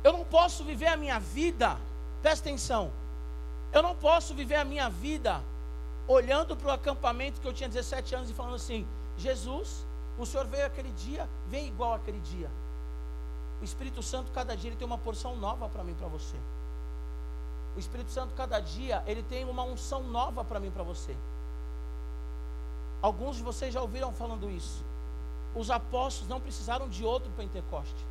Eu 0.05 0.13
não 0.13 0.25
posso 0.25 0.65
viver 0.65 0.87
a 0.87 0.97
minha 0.97 1.19
vida, 1.19 1.79
presta 2.21 2.49
atenção, 2.49 2.91
eu 3.73 3.83
não 3.83 3.95
posso 3.95 4.35
viver 4.35 4.57
a 4.57 4.65
minha 4.65 4.89
vida 4.89 5.43
olhando 6.07 6.57
para 6.57 6.69
o 6.69 6.71
acampamento 6.71 7.41
que 7.41 7.47
eu 7.47 7.53
tinha 7.53 7.69
17 7.69 8.15
anos 8.15 8.31
e 8.31 8.35
falando 8.35 8.57
assim: 8.57 8.87
Jesus, 9.17 9.87
o 10.19 10.27
Senhor 10.27 10.47
veio 10.47 10.67
aquele 10.67 10.91
dia, 10.93 11.29
vem 11.47 11.69
igual 11.69 11.95
aquele 11.95 12.21
dia. 12.21 12.51
O 13.63 13.65
Espírito 13.65 14.03
Santo, 14.03 14.33
cada 14.33 14.57
dia, 14.57 14.71
ele 14.71 14.77
tem 14.77 14.85
uma 14.85 14.99
porção 14.99 15.37
nova 15.37 15.69
para 15.69 15.85
mim, 15.85 15.95
para 15.95 16.09
você. 16.09 16.37
O 17.77 17.79
Espírito 17.79 18.11
Santo, 18.11 18.35
cada 18.35 18.59
dia, 18.59 19.05
ele 19.07 19.23
tem 19.23 19.45
uma 19.45 19.63
unção 19.63 20.03
nova 20.03 20.45
para 20.45 20.59
mim, 20.59 20.69
para 20.73 20.83
você. 20.83 21.15
Alguns 23.01 23.37
de 23.37 23.45
vocês 23.45 23.73
já 23.73 23.81
ouviram 23.81 24.13
falando 24.13 24.51
isso. 24.51 24.85
Os 25.55 25.71
apóstolos 25.71 26.29
não 26.29 26.41
precisaram 26.41 26.89
de 26.89 27.05
outro 27.05 27.31
Pentecoste. 27.37 28.05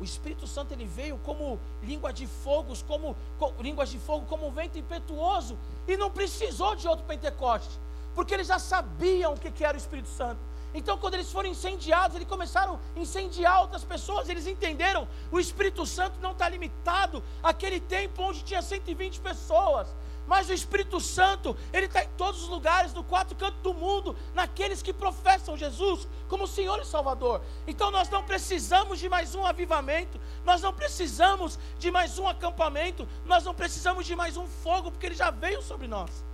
O 0.00 0.04
Espírito 0.04 0.46
Santo 0.46 0.72
ele 0.72 0.86
veio 0.86 1.18
como 1.18 1.58
língua 1.82 2.12
de 2.12 2.28
fogo, 2.28 2.74
como, 2.86 3.16
como 3.40 3.60
línguas 3.60 3.88
de 3.88 3.98
fogo, 3.98 4.24
como 4.26 4.46
um 4.46 4.52
vento 4.52 4.78
impetuoso, 4.78 5.58
e 5.88 5.96
não 5.96 6.12
precisou 6.12 6.76
de 6.76 6.86
outro 6.86 7.04
Pentecoste, 7.06 7.76
porque 8.14 8.34
eles 8.34 8.46
já 8.46 8.60
sabiam 8.60 9.34
o 9.34 9.38
que, 9.38 9.50
que 9.50 9.64
era 9.64 9.76
o 9.76 9.80
Espírito 9.80 10.08
Santo. 10.10 10.51
Então, 10.74 10.96
quando 10.96 11.14
eles 11.14 11.30
foram 11.30 11.48
incendiados, 11.48 12.16
eles 12.16 12.28
começaram 12.28 12.80
a 12.96 12.98
incendiar 12.98 13.60
outras 13.60 13.84
pessoas. 13.84 14.28
Eles 14.28 14.46
entenderam: 14.46 15.06
o 15.30 15.38
Espírito 15.38 15.84
Santo 15.86 16.18
não 16.20 16.32
está 16.32 16.48
limitado 16.48 17.22
àquele 17.42 17.80
tempo 17.80 18.22
onde 18.22 18.42
tinha 18.42 18.62
120 18.62 19.20
pessoas. 19.20 19.88
Mas 20.26 20.48
o 20.48 20.52
Espírito 20.52 21.00
Santo, 21.00 21.56
ele 21.72 21.86
está 21.86 22.04
em 22.04 22.08
todos 22.16 22.42
os 22.42 22.48
lugares, 22.48 22.94
no 22.94 23.02
quatro 23.02 23.36
cantos 23.36 23.60
do 23.60 23.74
mundo, 23.74 24.16
naqueles 24.34 24.80
que 24.80 24.92
professam 24.92 25.56
Jesus 25.56 26.08
como 26.28 26.46
Senhor 26.46 26.80
e 26.80 26.86
Salvador. 26.86 27.42
Então 27.66 27.90
nós 27.90 28.08
não 28.08 28.22
precisamos 28.22 28.98
de 28.98 29.08
mais 29.08 29.34
um 29.34 29.44
avivamento, 29.44 30.20
nós 30.44 30.62
não 30.62 30.72
precisamos 30.72 31.58
de 31.78 31.90
mais 31.90 32.18
um 32.18 32.28
acampamento, 32.28 33.06
nós 33.26 33.44
não 33.44 33.54
precisamos 33.54 34.06
de 34.06 34.14
mais 34.14 34.36
um 34.36 34.46
fogo, 34.46 34.90
porque 34.90 35.06
ele 35.06 35.14
já 35.14 35.30
veio 35.30 35.60
sobre 35.60 35.88
nós. 35.88 36.31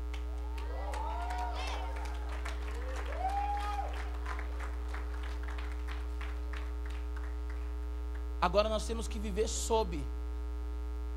Agora 8.41 8.69
nós 8.69 8.87
temos 8.87 9.09
que 9.09 9.19
viver 9.19 9.49
sob 9.49 10.05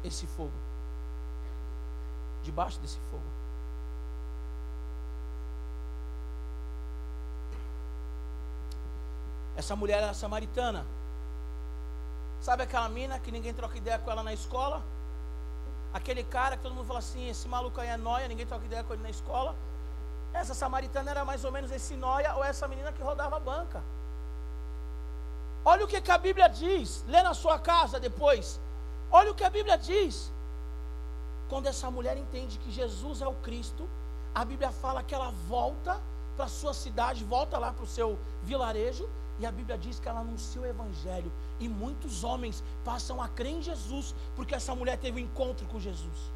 esse 0.04 0.26
fogo. 0.26 0.54
Debaixo 2.44 2.80
desse 2.80 2.98
fogo. 3.12 3.24
Essa 9.56 9.76
mulher 9.76 10.02
era 10.02 10.14
samaritana. 10.14 10.86
Sabe 12.42 12.64
aquela 12.64 12.90
mina 12.90 13.20
que 13.20 13.32
ninguém 13.32 13.54
troca 13.54 13.78
ideia 13.78 14.00
com 14.00 14.10
ela 14.10 14.24
na 14.24 14.34
escola? 14.34 14.82
Aquele 15.94 16.24
cara 16.24 16.58
que 16.58 16.64
todo 16.64 16.74
mundo 16.74 16.88
fala 16.88 17.00
assim: 17.00 17.30
esse 17.30 17.48
maluco 17.48 17.80
aí 17.80 17.90
é 17.90 17.98
noia, 17.98 18.28
ninguém 18.28 18.48
troca 18.48 18.66
ideia 18.66 18.84
com 18.84 18.94
ele 18.94 19.04
na 19.04 19.10
escola. 19.12 19.56
Essa 20.34 20.56
samaritana 20.56 21.12
era 21.12 21.24
mais 21.24 21.44
ou 21.44 21.52
menos 21.52 21.72
esse 21.72 21.96
noia 21.96 22.34
ou 22.36 22.44
essa 22.44 22.68
menina 22.68 22.92
que 22.92 23.04
rodava 23.04 23.38
a 23.38 23.40
banca. 23.40 23.84
Olha 25.64 25.86
o 25.86 25.88
que, 25.88 26.02
que 26.02 26.12
a 26.12 26.18
Bíblia 26.18 26.48
diz, 26.48 27.04
lê 27.08 27.22
na 27.22 27.34
sua 27.34 27.60
casa 27.60 28.00
depois. 28.00 28.60
Olha 29.12 29.32
o 29.32 29.36
que 29.36 29.44
a 29.44 29.50
Bíblia 29.50 29.78
diz. 29.78 30.32
Quando 31.50 31.68
essa 31.68 31.92
mulher 31.92 32.18
entende 32.18 32.58
que 32.60 32.72
Jesus 32.72 33.22
é 33.22 33.28
o 33.28 33.34
Cristo, 33.36 33.88
a 34.34 34.44
Bíblia 34.44 34.72
fala 34.72 35.04
que 35.04 35.14
ela 35.14 35.32
volta 35.48 36.02
para 36.36 36.46
a 36.46 36.50
sua 36.50 36.74
cidade, 36.74 37.24
volta 37.24 37.58
lá 37.58 37.74
para 37.74 37.84
o 37.84 37.88
seu 37.88 38.18
vilarejo, 38.44 39.08
e 39.40 39.46
a 39.46 39.52
Bíblia 39.52 39.78
diz 39.78 40.00
que 40.00 40.08
ela 40.08 40.22
anuncia 40.22 40.62
o 40.62 40.66
Evangelho. 40.66 41.32
E 41.60 41.68
muitos 41.68 42.24
homens 42.24 42.64
passam 42.86 43.22
a 43.22 43.28
crer 43.28 43.54
em 43.54 43.62
Jesus, 43.62 44.16
porque 44.36 44.56
essa 44.56 44.74
mulher 44.74 44.98
teve 44.98 45.20
um 45.20 45.26
encontro 45.26 45.66
com 45.68 45.80
Jesus. 45.80 46.32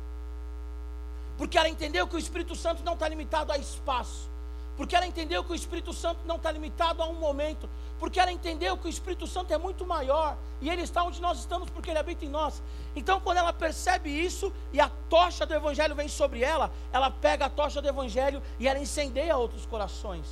Porque 1.37 1.57
ela 1.57 1.69
entendeu 1.69 2.07
que 2.07 2.15
o 2.15 2.19
Espírito 2.19 2.55
Santo 2.55 2.83
não 2.83 2.93
está 2.93 3.07
limitado 3.07 3.51
a 3.51 3.57
espaço. 3.57 4.29
Porque 4.77 4.95
ela 4.95 5.05
entendeu 5.05 5.43
que 5.43 5.51
o 5.51 5.55
Espírito 5.55 5.93
Santo 5.93 6.19
não 6.25 6.35
está 6.35 6.51
limitado 6.51 7.01
a 7.01 7.07
um 7.07 7.13
momento. 7.13 7.69
Porque 7.99 8.19
ela 8.19 8.31
entendeu 8.31 8.77
que 8.77 8.87
o 8.87 8.89
Espírito 8.89 9.25
Santo 9.25 9.53
é 9.53 9.57
muito 9.57 9.85
maior. 9.85 10.37
E 10.61 10.69
ele 10.69 10.81
está 10.81 11.03
onde 11.03 11.21
nós 11.21 11.39
estamos 11.39 11.69
porque 11.69 11.89
ele 11.89 11.99
habita 11.99 12.25
em 12.25 12.29
nós. 12.29 12.61
Então, 12.95 13.19
quando 13.19 13.37
ela 13.37 13.53
percebe 13.53 14.09
isso 14.09 14.51
e 14.73 14.79
a 14.79 14.89
tocha 15.09 15.45
do 15.45 15.53
Evangelho 15.53 15.95
vem 15.95 16.07
sobre 16.07 16.43
ela, 16.43 16.71
ela 16.91 17.09
pega 17.09 17.45
a 17.45 17.49
tocha 17.49 17.81
do 17.81 17.87
Evangelho 17.87 18.41
e 18.59 18.67
ela 18.67 18.79
incendeia 18.79 19.37
outros 19.37 19.65
corações. 19.65 20.27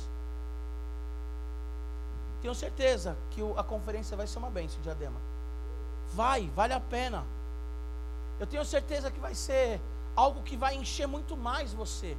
Tenho 2.42 2.54
certeza 2.54 3.16
que 3.30 3.40
a 3.56 3.62
conferência 3.62 4.16
vai 4.16 4.26
ser 4.26 4.38
uma 4.38 4.50
bênção, 4.50 4.80
Diadema. 4.82 5.18
Vai, 6.12 6.50
vale 6.54 6.74
a 6.74 6.80
pena. 6.80 7.24
Eu 8.38 8.46
tenho 8.46 8.64
certeza 8.64 9.10
que 9.10 9.18
vai 9.18 9.34
ser 9.34 9.80
algo 10.14 10.42
que 10.42 10.56
vai 10.56 10.74
encher 10.74 11.06
muito 11.06 11.36
mais 11.36 11.72
você. 11.72 12.16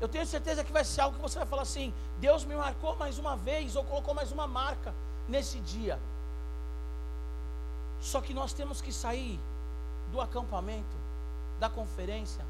Eu 0.00 0.08
tenho 0.08 0.26
certeza 0.26 0.64
que 0.64 0.72
vai 0.72 0.84
ser 0.84 1.00
algo 1.02 1.16
que 1.16 1.22
você 1.22 1.38
vai 1.38 1.46
falar 1.46 1.62
assim: 1.62 1.92
Deus 2.18 2.44
me 2.44 2.54
marcou 2.54 2.96
mais 2.96 3.18
uma 3.18 3.36
vez, 3.36 3.76
ou 3.76 3.84
colocou 3.84 4.14
mais 4.14 4.32
uma 4.32 4.46
marca 4.46 4.94
nesse 5.28 5.60
dia. 5.60 5.98
Só 8.00 8.20
que 8.20 8.34
nós 8.34 8.52
temos 8.52 8.80
que 8.80 8.92
sair 8.92 9.40
do 10.12 10.20
acampamento, 10.20 10.96
da 11.58 11.70
conferência, 11.70 12.44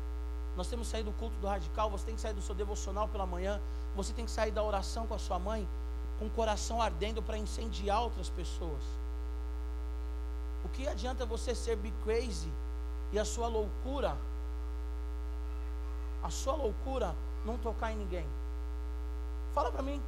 nós 0.56 0.66
temos 0.68 0.88
que 0.88 0.92
sair 0.92 1.04
do 1.04 1.12
culto 1.12 1.36
do 1.36 1.46
radical, 1.46 1.90
você 1.90 2.06
tem 2.06 2.14
que 2.14 2.20
sair 2.20 2.34
do 2.34 2.42
seu 2.42 2.54
devocional 2.54 3.08
pela 3.08 3.26
manhã, 3.26 3.60
você 3.94 4.12
tem 4.12 4.24
que 4.24 4.30
sair 4.30 4.50
da 4.50 4.62
oração 4.62 5.06
com 5.06 5.14
a 5.14 5.18
sua 5.18 5.38
mãe, 5.38 5.68
com 6.18 6.26
o 6.26 6.30
coração 6.30 6.80
ardendo 6.82 7.22
para 7.22 7.38
incendiar 7.38 8.02
outras 8.02 8.28
pessoas. 8.28 8.82
O 10.64 10.68
que 10.70 10.88
adianta 10.88 11.26
você 11.26 11.54
ser 11.54 11.76
be 11.76 11.92
crazy 12.02 12.50
e 13.12 13.18
a 13.18 13.24
sua 13.24 13.46
loucura 13.48 14.16
a 16.22 16.30
sua 16.30 16.54
loucura 16.54 17.14
não 17.44 17.58
tocar 17.58 17.92
em 17.92 17.96
ninguém? 17.96 18.26
Fala 19.54 19.70
para 19.70 19.82
mim. 19.82 20.00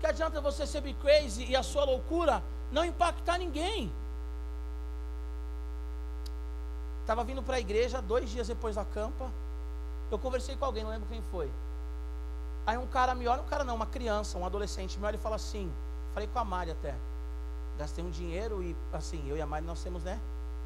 Que 0.00 0.06
adianta 0.06 0.40
você 0.40 0.66
ser 0.66 0.80
be 0.80 0.94
crazy 0.94 1.44
e 1.44 1.54
a 1.54 1.62
sua 1.62 1.84
loucura 1.84 2.42
não 2.72 2.84
impactar 2.84 3.38
ninguém? 3.38 3.92
Estava 7.02 7.22
vindo 7.24 7.42
para 7.42 7.56
a 7.56 7.60
igreja 7.60 8.00
dois 8.00 8.30
dias 8.30 8.48
depois 8.48 8.76
da 8.76 8.84
campa. 8.84 9.30
Eu 10.10 10.18
conversei 10.18 10.56
com 10.56 10.64
alguém, 10.64 10.84
não 10.84 10.90
lembro 10.90 11.08
quem 11.08 11.22
foi. 11.30 11.50
Aí 12.66 12.78
um 12.78 12.86
cara 12.86 13.14
me 13.14 13.26
olha, 13.26 13.42
um 13.42 13.46
cara 13.46 13.64
não, 13.64 13.74
uma 13.74 13.86
criança, 13.86 14.38
um 14.38 14.46
adolescente, 14.46 14.98
me 14.98 15.06
olha 15.06 15.16
e 15.16 15.18
fala 15.18 15.36
assim. 15.36 15.72
Falei 16.14 16.28
com 16.28 16.38
a 16.38 16.44
Mari 16.44 16.70
até. 16.70 16.94
Gastei 17.78 18.04
um 18.04 18.10
dinheiro 18.10 18.62
e 18.62 18.76
assim, 18.92 19.28
eu 19.28 19.36
e 19.36 19.42
a 19.42 19.46
Mari 19.46 19.64
nós 19.64 19.82
temos, 19.82 20.04
né? 20.04 20.20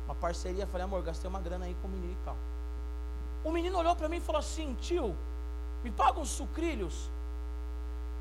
Uma 0.05 0.15
parceria. 0.15 0.67
Falei, 0.67 0.85
amor, 0.85 1.03
gastei 1.03 1.29
uma 1.29 1.41
grana 1.41 1.65
aí 1.65 1.77
com 1.81 1.89
o 1.89 1.91
menino 1.91 2.13
e 2.13 2.25
tal. 2.25 2.37
O 3.45 3.53
menino 3.53 3.79
olhou 3.79 3.95
para 3.95 4.09
mim 4.09 4.17
e 4.17 4.21
falou 4.21 4.39
assim: 4.39 4.75
tio, 4.81 5.15
me 5.85 5.91
paga 5.91 6.19
uns 6.19 6.31
sucrilhos. 6.31 7.11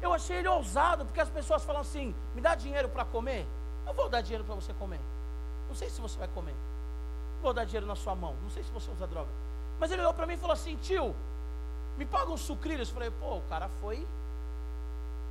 Eu 0.01 0.13
achei 0.13 0.37
ele 0.37 0.49
ousado, 0.49 1.05
porque 1.05 1.21
as 1.21 1.29
pessoas 1.29 1.63
falam 1.63 1.81
assim: 1.81 2.13
me 2.35 2.41
dá 2.41 2.53
dinheiro 2.53 2.89
para 2.89 3.05
comer. 3.05 3.47
Eu 3.87 3.93
vou 3.93 4.09
dar 4.09 4.21
dinheiro 4.21 4.43
para 4.43 4.53
você 4.53 4.73
comer. 4.73 4.99
Não 5.69 5.75
sei 5.75 5.89
se 5.89 6.01
você 6.01 6.19
vai 6.19 6.27
comer. 6.27 6.55
Vou 7.41 7.53
dar 7.53 7.63
dinheiro 7.63 7.87
na 7.87 7.95
sua 7.95 8.13
mão. 8.13 8.35
Não 8.43 8.49
sei 8.49 8.63
se 8.63 8.71
você 8.71 8.91
usa 8.91 9.07
droga. 9.07 9.29
Mas 9.79 9.91
ele 9.91 10.01
olhou 10.01 10.13
para 10.13 10.27
mim 10.27 10.33
e 10.33 10.37
falou 10.37 10.53
assim: 10.53 10.75
tio, 10.75 11.15
me 11.97 12.05
paga 12.05 12.29
uns 12.29 12.41
sucrilhos. 12.41 12.89
Eu 12.89 12.93
falei: 12.93 13.11
pô, 13.11 13.37
o 13.37 13.43
cara 13.43 13.69
foi, 13.79 14.05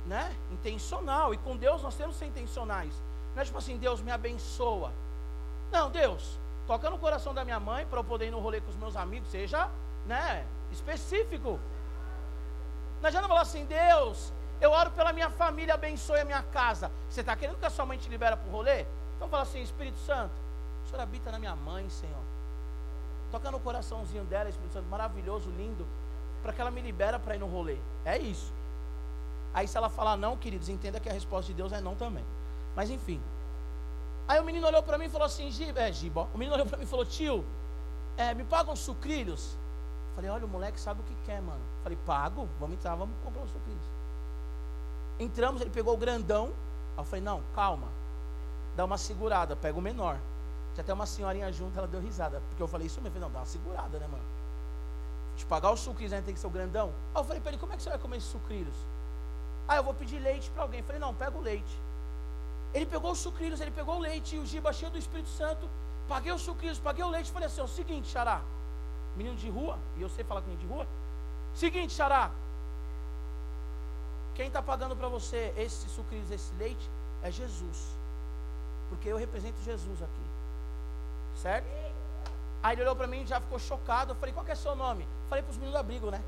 né? 0.07 0.35
Intencional. 0.51 1.35
E 1.35 1.37
com 1.37 1.55
Deus 1.55 1.83
nós 1.83 1.95
temos 1.95 2.15
que 2.15 2.19
ser 2.19 2.25
intencionais. 2.25 2.93
Não 3.35 3.43
é 3.43 3.45
tipo 3.45 3.59
assim: 3.59 3.77
Deus 3.77 4.01
me 4.01 4.11
abençoa. 4.11 4.91
Não, 5.71 5.91
Deus, 5.91 6.39
toca 6.65 6.89
no 6.89 6.97
coração 6.97 7.31
da 7.31 7.45
minha 7.45 7.59
mãe 7.59 7.85
para 7.85 7.99
eu 7.99 8.03
poder 8.03 8.27
ir 8.27 8.31
no 8.31 8.39
rolê 8.39 8.59
com 8.59 8.71
os 8.71 8.75
meus 8.75 8.95
amigos. 8.95 9.29
Seja 9.29 9.69
né, 10.05 10.45
específico. 10.71 11.59
Não 13.01 13.07
adianta 13.07 13.27
falar 13.27 13.41
assim, 13.41 13.65
Deus, 13.65 14.31
eu 14.61 14.71
oro 14.71 14.91
pela 14.91 15.11
minha 15.11 15.29
família, 15.29 15.73
abençoe 15.73 16.21
a 16.21 16.25
minha 16.25 16.41
casa. 16.41 16.89
Você 17.09 17.19
está 17.21 17.35
querendo 17.35 17.57
que 17.57 17.65
a 17.65 17.69
sua 17.69 17.85
mãe 17.85 17.97
te 17.97 18.09
libera 18.09 18.37
para 18.37 18.47
o 18.47 18.51
rolê? 18.51 18.85
Então 19.15 19.27
fala 19.27 19.43
assim, 19.43 19.61
Espírito 19.61 19.97
Santo, 19.99 20.31
o 20.85 20.89
Senhor 20.89 21.01
habita 21.01 21.31
na 21.31 21.39
minha 21.39 21.55
mãe, 21.55 21.89
Senhor. 21.89 22.23
Toca 23.31 23.51
no 23.51 23.59
coraçãozinho 23.59 24.23
dela, 24.25 24.49
Espírito 24.49 24.73
Santo, 24.73 24.87
maravilhoso, 24.89 25.49
lindo, 25.51 25.85
para 26.41 26.53
que 26.53 26.61
ela 26.61 26.71
me 26.71 26.81
libera 26.81 27.19
para 27.19 27.35
ir 27.35 27.39
no 27.39 27.47
rolê. 27.47 27.77
É 28.05 28.17
isso. 28.17 28.53
Aí 29.53 29.67
se 29.67 29.77
ela 29.77 29.89
falar 29.89 30.17
não, 30.17 30.37
queridos, 30.37 30.69
entenda 30.69 30.99
que 30.99 31.09
a 31.09 31.13
resposta 31.13 31.47
de 31.51 31.53
Deus 31.53 31.71
é 31.71 31.81
não 31.81 31.95
também. 31.95 32.23
Mas 32.75 32.89
enfim. 32.89 33.21
Aí 34.27 34.39
o 34.39 34.43
menino 34.43 34.65
olhou 34.65 34.81
para 34.81 34.97
mim 34.97 35.05
e 35.05 35.09
falou 35.09 35.25
assim, 35.25 35.51
Giba, 35.51 35.81
é 35.81 35.91
Giba. 35.91 36.27
O 36.33 36.37
menino 36.37 36.55
olhou 36.55 36.65
para 36.65 36.77
mim 36.77 36.85
e 36.85 36.87
falou, 36.87 37.05
tio, 37.05 37.45
é, 38.15 38.33
me 38.33 38.43
pagam 38.43 38.75
sucrilhos? 38.75 39.57
Falei, 40.15 40.29
olha, 40.29 40.45
o 40.45 40.47
moleque 40.47 40.79
sabe 40.79 41.01
o 41.01 41.03
que 41.03 41.15
quer, 41.25 41.41
mano. 41.41 41.61
Falei, 41.81 41.97
pago, 42.05 42.47
vamos 42.59 42.75
entrar, 42.75 42.95
vamos 42.95 43.15
comprar 43.23 43.41
um 43.41 43.47
sucrilhos. 43.47 43.83
Entramos, 45.19 45.61
ele 45.61 45.71
pegou 45.71 45.93
o 45.93 45.97
grandão. 45.97 46.53
Eu 46.97 47.03
falei, 47.03 47.21
não, 47.21 47.41
calma. 47.55 47.87
Dá 48.75 48.85
uma 48.85 48.97
segurada, 48.97 49.55
pega 49.55 49.77
o 49.77 49.81
menor. 49.81 50.17
Tinha 50.73 50.83
até 50.83 50.93
uma 50.93 51.05
senhorinha 51.05 51.51
junto, 51.51 51.77
ela 51.77 51.87
deu 51.87 51.99
risada. 51.99 52.41
Porque 52.49 52.61
eu 52.61 52.67
falei, 52.67 52.87
isso 52.87 53.01
mesmo. 53.01 53.15
Falei, 53.15 53.27
não, 53.27 53.33
dá 53.33 53.39
uma 53.39 53.45
segurada, 53.45 53.97
né, 53.97 54.07
mano? 54.07 54.23
De 55.35 55.45
pagar 55.47 55.71
os 55.71 55.79
sucrilhos, 55.79 56.11
né, 56.11 56.21
tem 56.21 56.33
que 56.33 56.39
ser 56.39 56.45
o 56.45 56.51
grandão. 56.51 56.93
Aí 57.13 57.21
eu 57.21 57.25
falei 57.25 57.41
para 57.41 57.51
ele, 57.51 57.59
como 57.59 57.73
é 57.73 57.75
que 57.75 57.81
você 57.81 57.89
vai 57.89 57.97
comer 57.97 58.17
esses 58.17 58.29
sucrilhos? 58.29 58.75
Ah, 59.67 59.77
eu 59.77 59.83
vou 59.83 59.95
pedir 59.95 60.19
leite 60.19 60.51
para 60.51 60.61
alguém. 60.61 60.83
falei, 60.83 61.01
não, 61.01 61.13
pega 61.13 61.35
o 61.35 61.41
leite. 61.41 61.79
Ele 62.71 62.85
pegou 62.85 63.11
os 63.11 63.19
sucrilhos, 63.19 63.59
ele 63.61 63.71
pegou 63.71 63.95
o 63.95 63.99
leite 63.99 64.35
e 64.35 64.39
o 64.39 64.45
giba 64.45 64.71
cheio 64.71 64.91
do 64.91 64.97
Espírito 64.97 65.29
Santo. 65.29 65.67
Paguei 66.07 66.31
os 66.31 66.41
sucrilhos, 66.41 66.79
paguei 66.79 67.03
o 67.03 67.09
leite. 67.09 67.31
Falei 67.31 67.47
assim: 67.47 67.61
é 67.61 67.63
o 67.63 67.67
seguinte, 67.67 68.07
Xará 68.07 68.41
menino 69.15 69.35
de 69.35 69.49
rua, 69.49 69.77
e 69.97 70.01
eu 70.01 70.09
sei 70.09 70.23
falar 70.23 70.41
com 70.41 70.47
menino 70.47 70.67
de 70.67 70.73
rua. 70.73 70.87
Seguinte, 71.53 71.93
Xará. 71.93 72.31
Quem 74.35 74.47
está 74.47 74.61
pagando 74.61 74.95
para 74.95 75.07
você 75.07 75.53
esse 75.55 75.87
sucrilhos, 75.89 76.31
esse 76.31 76.53
leite, 76.55 76.89
é 77.21 77.29
Jesus. 77.29 77.95
Porque 78.89 79.09
eu 79.09 79.17
represento 79.17 79.61
Jesus 79.61 80.01
aqui. 80.01 81.41
Certo? 81.41 81.67
Aí 82.63 82.75
ele 82.75 82.81
olhou 82.81 82.95
para 82.95 83.07
mim 83.07 83.21
e 83.21 83.27
já 83.27 83.39
ficou 83.39 83.59
chocado. 83.59 84.11
Eu 84.11 84.15
falei, 84.15 84.33
qual 84.33 84.45
que 84.45 84.51
é 84.51 84.55
seu 84.55 84.75
nome? 84.75 85.07
Falei 85.29 85.43
para 85.43 85.51
os 85.51 85.57
meninos 85.57 85.73
do 85.73 85.79
abrigo, 85.79 86.09
né? 86.09 86.21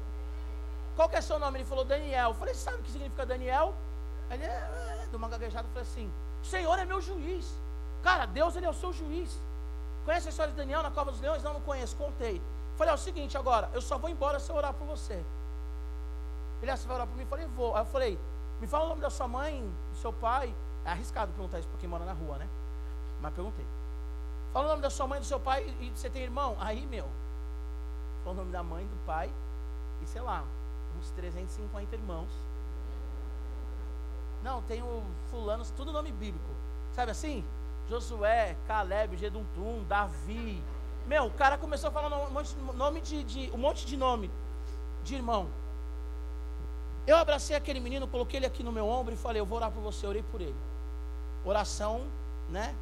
Qual 0.95 1.09
que 1.09 1.15
é 1.15 1.21
seu 1.21 1.39
nome? 1.39 1.57
Ele 1.57 1.65
falou, 1.65 1.85
Daniel. 1.85 2.29
Eu 2.29 2.35
falei, 2.35 2.53
sabe 2.53 2.77
o 2.77 2.83
que 2.83 2.91
significa 2.91 3.25
Daniel? 3.25 3.73
Ele 4.29 4.43
é, 4.43 4.47
é, 4.47 5.07
é 5.11 5.15
uma 5.15 5.29
gaguejada. 5.29 5.67
Falei 5.69 5.83
assim, 5.83 6.11
o 6.41 6.45
Senhor 6.45 6.77
é 6.77 6.85
meu 6.85 7.01
juiz. 7.01 7.45
Cara, 8.03 8.25
Deus 8.25 8.55
ele 8.55 8.65
é 8.65 8.69
o 8.69 8.73
seu 8.73 8.93
juiz. 8.93 9.39
Conhece 10.03 10.27
a 10.27 10.29
história 10.29 10.51
de 10.51 10.57
Daniel 10.57 10.83
na 10.83 10.91
cova 10.91 11.11
dos 11.11 11.19
leões? 11.19 11.41
Não, 11.41 11.53
não 11.53 11.61
conheço. 11.61 11.95
Contei. 11.95 12.41
Falei, 12.77 12.91
é 12.91 12.95
o 12.95 12.97
seguinte 12.97 13.37
agora, 13.37 13.69
eu 13.73 13.81
só 13.81 13.97
vou 13.97 14.09
embora 14.09 14.39
se 14.39 14.49
eu 14.49 14.55
orar 14.55 14.73
por 14.73 14.85
você. 14.85 15.23
Ele, 16.61 16.71
ah, 16.71 16.77
você 16.77 16.87
vai 16.87 16.95
orar 16.97 17.07
por 17.07 17.15
mim? 17.15 17.23
Eu 17.23 17.27
falei, 17.27 17.45
vou. 17.47 17.75
Aí 17.75 17.81
eu 17.81 17.85
falei, 17.85 18.19
me 18.59 18.67
fala 18.67 18.85
o 18.85 18.89
nome 18.89 19.01
da 19.01 19.09
sua 19.09 19.27
mãe, 19.27 19.61
do 19.91 19.97
seu 19.97 20.11
pai. 20.11 20.53
É 20.83 20.89
arriscado 20.91 21.31
perguntar 21.31 21.59
isso 21.59 21.67
para 21.67 21.79
quem 21.79 21.89
mora 21.89 22.05
na 22.05 22.13
rua, 22.13 22.37
né? 22.37 22.47
Mas 23.21 23.33
perguntei. 23.33 23.65
Fala 24.53 24.65
o 24.65 24.69
nome 24.69 24.81
da 24.81 24.89
sua 24.89 25.07
mãe, 25.07 25.19
do 25.19 25.25
seu 25.25 25.39
pai 25.39 25.63
e 25.79 25.89
você 25.89 26.09
tem 26.09 26.23
irmão? 26.23 26.55
Aí, 26.59 26.85
meu. 26.85 27.07
Fala 28.23 28.35
o 28.35 28.37
nome 28.39 28.51
da 28.51 28.63
mãe, 28.63 28.85
do 28.85 29.05
pai 29.05 29.31
e 30.01 30.07
sei 30.07 30.21
lá, 30.21 30.43
uns 30.97 31.11
350 31.11 31.95
irmãos. 31.95 32.29
Não, 34.43 34.61
tenho 34.63 35.03
fulanos, 35.31 35.71
tudo 35.71 35.91
nome 35.91 36.11
bíblico. 36.11 36.49
Sabe 36.93 37.11
assim? 37.11 37.43
Josué, 37.89 38.55
Caleb, 38.67 39.17
Geduntum, 39.17 39.83
Davi, 39.87 40.63
meu, 41.07 41.25
o 41.25 41.31
cara 41.31 41.57
começou 41.57 41.89
a 41.89 41.91
falar 41.91 42.15
um 42.15 42.31
monte, 42.31 42.55
nome 42.75 43.01
de, 43.01 43.23
de, 43.23 43.51
um 43.53 43.57
monte 43.57 43.85
de 43.85 43.95
nome 43.95 44.31
de 45.03 45.15
irmão. 45.15 45.47
Eu 47.05 47.17
abracei 47.17 47.55
aquele 47.55 47.79
menino, 47.79 48.07
coloquei 48.07 48.39
ele 48.39 48.45
aqui 48.45 48.63
no 48.63 48.71
meu 48.71 48.87
ombro 48.87 49.13
e 49.13 49.17
falei: 49.17 49.39
Eu 49.39 49.45
vou 49.45 49.57
orar 49.57 49.71
por 49.71 49.81
você. 49.81 50.07
Orei 50.07 50.23
por 50.23 50.41
ele. 50.41 50.55
Oração 51.43 52.01
né, 52.49 52.73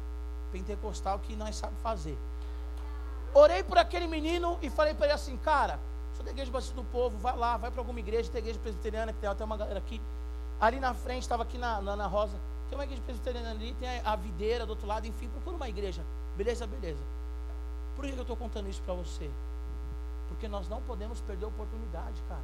pentecostal 0.50 1.18
que 1.18 1.36
nós 1.36 1.56
sabemos 1.56 1.82
fazer. 1.82 2.16
Orei 3.34 3.62
por 3.62 3.76
aquele 3.76 4.06
menino 4.06 4.58
e 4.62 4.70
falei 4.70 4.94
para 4.94 5.06
ele 5.06 5.14
assim, 5.14 5.36
cara, 5.36 5.80
sou 6.14 6.24
da 6.24 6.30
igreja 6.30 6.50
Batista 6.52 6.74
do 6.74 6.84
Povo, 6.84 7.18
vai 7.18 7.36
lá, 7.36 7.56
vai 7.56 7.70
para 7.70 7.80
alguma 7.80 7.98
igreja, 7.98 8.30
tem 8.30 8.38
igreja 8.38 8.60
presbiteriana, 8.60 9.12
que 9.12 9.18
tem 9.18 9.28
até 9.28 9.44
uma 9.44 9.56
galera 9.56 9.78
aqui. 9.78 10.00
Ali 10.60 10.78
na 10.78 10.94
frente, 10.94 11.22
estava 11.22 11.42
aqui 11.42 11.58
na, 11.58 11.82
na, 11.82 11.96
na, 11.96 12.06
Rosa, 12.06 12.38
tem 12.68 12.78
uma 12.78 12.84
igreja 12.84 13.02
presbiteriana 13.02 13.50
ali, 13.50 13.74
tem 13.74 13.88
a, 13.88 14.12
a 14.12 14.16
videira 14.16 14.64
do 14.64 14.70
outro 14.70 14.86
lado, 14.86 15.06
enfim, 15.06 15.28
procura 15.28 15.56
uma 15.56 15.68
igreja. 15.68 16.02
Beleza, 16.36 16.64
beleza. 16.66 17.02
Por 17.96 18.04
que 18.04 18.12
eu 18.12 18.22
estou 18.22 18.36
contando 18.36 18.68
isso 18.68 18.82
para 18.82 18.94
você? 18.94 19.30
Porque 20.28 20.48
nós 20.48 20.68
não 20.68 20.82
podemos 20.82 21.20
perder 21.20 21.44
a 21.44 21.48
oportunidade, 21.48 22.20
cara. 22.28 22.42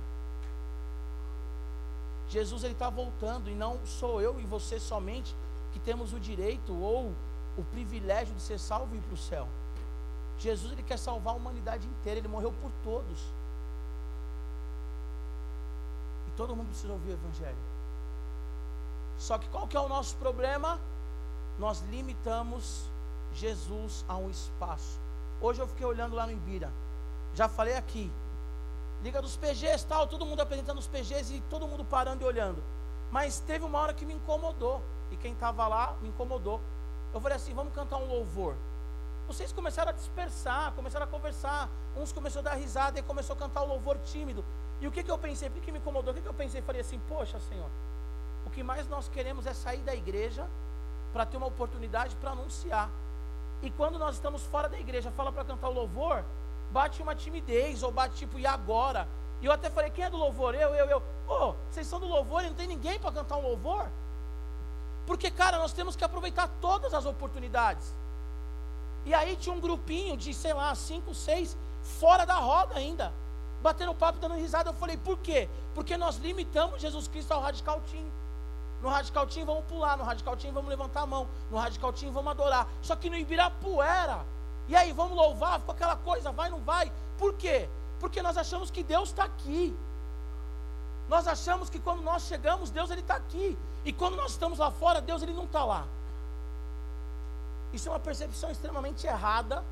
Jesus 2.28 2.62
ele 2.62 2.74
está 2.74 2.88
voltando 2.88 3.50
e 3.50 3.54
não 3.54 3.84
sou 3.84 4.20
eu 4.20 4.38
e 4.40 4.44
você 4.44 4.78
somente 4.78 5.34
que 5.72 5.80
temos 5.80 6.12
o 6.12 6.20
direito 6.20 6.72
ou 6.72 7.12
o 7.58 7.64
privilégio 7.72 8.34
de 8.34 8.40
ser 8.40 8.58
salvo 8.58 8.94
e 8.94 8.98
ir 8.98 9.00
para 9.00 9.14
o 9.14 9.16
céu. 9.16 9.48
Jesus 10.38 10.72
ele 10.72 10.82
quer 10.82 10.98
salvar 10.98 11.34
a 11.34 11.36
humanidade 11.36 11.86
inteira, 11.86 12.20
ele 12.20 12.28
morreu 12.28 12.52
por 12.62 12.70
todos. 12.84 13.18
E 16.28 16.30
todo 16.36 16.54
mundo 16.54 16.68
precisa 16.68 16.92
ouvir 16.92 17.10
o 17.10 17.14
evangelho. 17.14 17.58
Só 19.18 19.36
que 19.36 19.48
qual 19.48 19.66
que 19.66 19.76
é 19.76 19.80
o 19.80 19.88
nosso 19.88 20.16
problema? 20.16 20.80
Nós 21.58 21.82
limitamos 21.90 22.88
Jesus 23.34 24.04
a 24.08 24.16
um 24.16 24.30
espaço. 24.30 24.98
Hoje 25.40 25.60
eu 25.60 25.66
fiquei 25.66 25.86
olhando 25.86 26.14
lá 26.14 26.26
no 26.26 26.32
Ibira. 26.32 26.70
Já 27.34 27.48
falei 27.48 27.74
aqui. 27.74 28.10
Liga 29.02 29.22
dos 29.22 29.36
PGs, 29.36 29.86
tal, 29.86 30.06
todo 30.06 30.26
mundo 30.26 30.40
apresentando 30.40 30.78
os 30.78 30.86
PGs 30.86 31.34
e 31.34 31.40
todo 31.48 31.66
mundo 31.66 31.82
parando 31.84 32.22
e 32.22 32.26
olhando. 32.26 32.62
Mas 33.10 33.40
teve 33.40 33.64
uma 33.64 33.78
hora 33.78 33.94
que 33.94 34.04
me 34.04 34.12
incomodou. 34.12 34.82
E 35.10 35.16
quem 35.16 35.32
estava 35.32 35.66
lá 35.66 35.96
me 36.02 36.08
incomodou. 36.08 36.60
Eu 37.14 37.20
falei 37.20 37.36
assim: 37.36 37.54
vamos 37.54 37.72
cantar 37.72 37.96
um 37.96 38.06
louvor. 38.06 38.54
Vocês 39.26 39.52
começaram 39.52 39.90
a 39.90 39.92
dispersar, 39.92 40.72
começaram 40.72 41.06
a 41.06 41.08
conversar. 41.08 41.70
Uns 41.96 42.12
começaram 42.12 42.46
a 42.46 42.50
dar 42.50 42.56
risada 42.56 42.98
e 42.98 43.02
começou 43.02 43.34
a 43.34 43.38
cantar 43.38 43.62
o 43.62 43.66
louvor 43.66 43.96
tímido. 43.98 44.44
E 44.80 44.86
o 44.86 44.92
que, 44.92 45.02
que 45.02 45.10
eu 45.10 45.18
pensei? 45.18 45.48
Por 45.48 45.58
que, 45.60 45.66
que 45.66 45.72
me 45.72 45.78
incomodou? 45.78 46.12
O 46.12 46.14
que, 46.14 46.22
que 46.22 46.28
eu 46.28 46.34
pensei? 46.34 46.60
Falei 46.60 46.82
assim: 46.82 47.00
poxa, 47.08 47.40
Senhor, 47.40 47.70
o 48.44 48.50
que 48.50 48.62
mais 48.62 48.86
nós 48.88 49.08
queremos 49.08 49.46
é 49.46 49.54
sair 49.54 49.80
da 49.80 49.94
igreja 49.94 50.46
para 51.12 51.24
ter 51.24 51.38
uma 51.38 51.46
oportunidade 51.46 52.14
para 52.16 52.32
anunciar. 52.32 52.90
E 53.62 53.70
quando 53.70 53.98
nós 53.98 54.14
estamos 54.14 54.42
fora 54.44 54.68
da 54.68 54.78
igreja, 54.78 55.10
fala 55.10 55.30
para 55.30 55.44
cantar 55.44 55.68
o 55.68 55.72
louvor, 55.72 56.24
bate 56.70 57.02
uma 57.02 57.14
timidez, 57.14 57.82
ou 57.82 57.90
bate 57.90 58.14
tipo, 58.16 58.38
e 58.38 58.46
agora? 58.46 59.06
E 59.40 59.46
eu 59.46 59.52
até 59.52 59.70
falei, 59.70 59.90
quem 59.90 60.04
é 60.04 60.10
do 60.10 60.16
louvor? 60.16 60.54
Eu, 60.54 60.74
eu, 60.74 60.86
eu. 60.86 60.98
Ô, 61.26 61.48
oh, 61.50 61.54
vocês 61.70 61.86
são 61.86 62.00
do 62.00 62.06
louvor 62.06 62.42
e 62.42 62.48
não 62.48 62.54
tem 62.54 62.66
ninguém 62.66 62.98
para 62.98 63.12
cantar 63.12 63.36
um 63.36 63.42
louvor? 63.42 63.88
Porque, 65.06 65.30
cara, 65.30 65.58
nós 65.58 65.72
temos 65.72 65.96
que 65.96 66.04
aproveitar 66.04 66.48
todas 66.60 66.92
as 66.94 67.06
oportunidades. 67.06 67.94
E 69.04 69.14
aí 69.14 69.36
tinha 69.36 69.54
um 69.54 69.60
grupinho 69.60 70.16
de, 70.16 70.32
sei 70.34 70.52
lá, 70.52 70.74
cinco, 70.74 71.14
seis, 71.14 71.56
fora 71.82 72.24
da 72.24 72.34
roda 72.34 72.76
ainda. 72.76 73.12
Batendo 73.62 73.94
papo, 73.94 74.18
dando 74.18 74.34
risada. 74.34 74.70
Eu 74.70 74.74
falei, 74.74 74.96
por 74.96 75.18
quê? 75.18 75.48
Porque 75.74 75.96
nós 75.96 76.16
limitamos 76.16 76.80
Jesus 76.80 77.08
Cristo 77.08 77.32
ao 77.32 77.40
radical 77.40 77.80
team. 77.90 78.06
No 78.82 78.88
Radical 78.88 79.26
Team 79.26 79.44
vamos 79.44 79.64
pular, 79.66 79.96
no 79.96 80.04
Radical 80.04 80.36
Team 80.36 80.54
vamos 80.54 80.70
levantar 80.70 81.02
a 81.02 81.06
mão, 81.06 81.28
no 81.50 81.58
Radical 81.58 81.92
Team 81.92 82.12
vamos 82.12 82.30
adorar. 82.30 82.66
Só 82.80 82.96
que 82.96 83.10
no 83.10 83.16
Ibirapuera, 83.16 84.24
e 84.68 84.74
aí 84.74 84.92
vamos 84.92 85.16
louvar, 85.16 85.58
ficou 85.60 85.74
aquela 85.74 85.96
coisa, 85.96 86.32
vai, 86.32 86.48
não 86.48 86.60
vai. 86.60 86.90
Por 87.18 87.34
quê? 87.34 87.68
Porque 87.98 88.22
nós 88.22 88.38
achamos 88.38 88.70
que 88.70 88.82
Deus 88.82 89.10
está 89.10 89.24
aqui. 89.24 89.76
Nós 91.08 91.26
achamos 91.26 91.68
que 91.68 91.78
quando 91.78 92.02
nós 92.02 92.22
chegamos, 92.22 92.70
Deus 92.70 92.90
ele 92.90 93.00
está 93.00 93.16
aqui. 93.16 93.58
E 93.84 93.92
quando 93.92 94.16
nós 94.16 94.30
estamos 94.30 94.58
lá 94.58 94.70
fora, 94.70 95.00
Deus 95.00 95.22
ele 95.22 95.34
não 95.34 95.44
está 95.44 95.64
lá. 95.64 95.86
Isso 97.72 97.88
é 97.88 97.92
uma 97.92 98.00
percepção 98.00 98.50
extremamente 98.50 99.06
errada. 99.06 99.62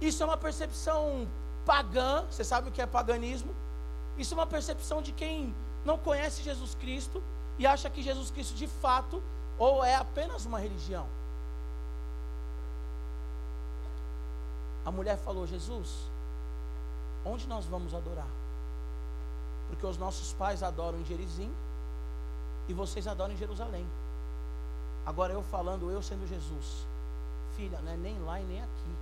Isso 0.00 0.22
é 0.22 0.26
uma 0.26 0.36
percepção 0.36 1.26
pagã. 1.64 2.26
Você 2.30 2.44
sabe 2.44 2.68
o 2.68 2.72
que 2.72 2.82
é 2.82 2.86
paganismo? 2.86 3.54
Isso 4.18 4.34
é 4.34 4.36
uma 4.36 4.46
percepção 4.46 5.00
de 5.00 5.12
quem 5.12 5.54
não 5.84 5.96
conhece 5.96 6.42
Jesus 6.42 6.74
Cristo 6.74 7.22
e 7.58 7.66
acha 7.66 7.88
que 7.88 8.02
Jesus 8.02 8.30
Cristo 8.30 8.54
de 8.54 8.66
fato 8.66 9.22
ou 9.58 9.82
é 9.84 9.94
apenas 9.94 10.44
uma 10.44 10.58
religião. 10.58 11.06
A 14.84 14.90
mulher 14.90 15.16
falou: 15.18 15.46
Jesus, 15.46 15.88
onde 17.24 17.46
nós 17.46 17.64
vamos 17.66 17.94
adorar? 17.94 18.28
Porque 19.68 19.86
os 19.86 19.96
nossos 19.96 20.32
pais 20.32 20.62
adoram 20.62 21.00
em 21.00 21.04
Gerizim 21.04 21.52
e 22.68 22.74
vocês 22.74 23.06
adoram 23.06 23.34
em 23.34 23.36
Jerusalém. 23.36 23.86
Agora 25.04 25.32
eu 25.32 25.42
falando, 25.42 25.90
eu 25.90 26.02
sendo 26.02 26.26
Jesus, 26.26 26.86
filha, 27.56 27.80
não 27.80 27.92
é 27.92 27.96
nem 27.96 28.18
lá 28.20 28.40
e 28.40 28.44
nem 28.44 28.62
aqui. 28.62 28.96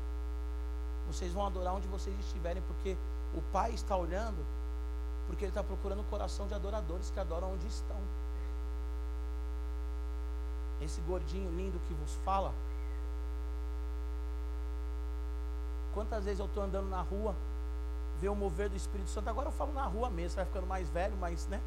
Vocês 1.06 1.32
vão 1.32 1.46
adorar 1.46 1.74
onde 1.74 1.88
vocês 1.88 2.18
estiverem, 2.20 2.62
porque 2.62 2.96
o 3.34 3.42
Pai 3.52 3.72
está 3.72 3.96
olhando, 3.96 4.44
porque 5.26 5.44
Ele 5.44 5.50
está 5.50 5.62
procurando 5.62 6.00
o 6.00 6.04
coração 6.04 6.46
de 6.46 6.54
adoradores 6.54 7.10
que 7.10 7.20
adoram 7.20 7.52
onde 7.52 7.66
estão 7.66 7.96
esse 10.80 11.00
gordinho 11.02 11.50
lindo 11.50 11.78
que 11.86 11.94
vos 11.94 12.14
fala. 12.24 12.52
Quantas 15.92 16.24
vezes 16.24 16.40
eu 16.40 16.46
estou 16.46 16.62
andando 16.62 16.88
na 16.88 17.00
rua, 17.00 17.34
ver 18.20 18.28
o 18.28 18.34
mover 18.34 18.68
do 18.68 18.76
Espírito 18.76 19.10
Santo. 19.10 19.28
Agora 19.28 19.48
eu 19.48 19.52
falo 19.52 19.72
na 19.72 19.84
rua 19.84 20.10
mesmo, 20.10 20.30
você 20.30 20.36
vai 20.36 20.46
ficando 20.46 20.66
mais 20.66 20.88
velho, 20.88 21.16
mais 21.16 21.46
né, 21.46 21.60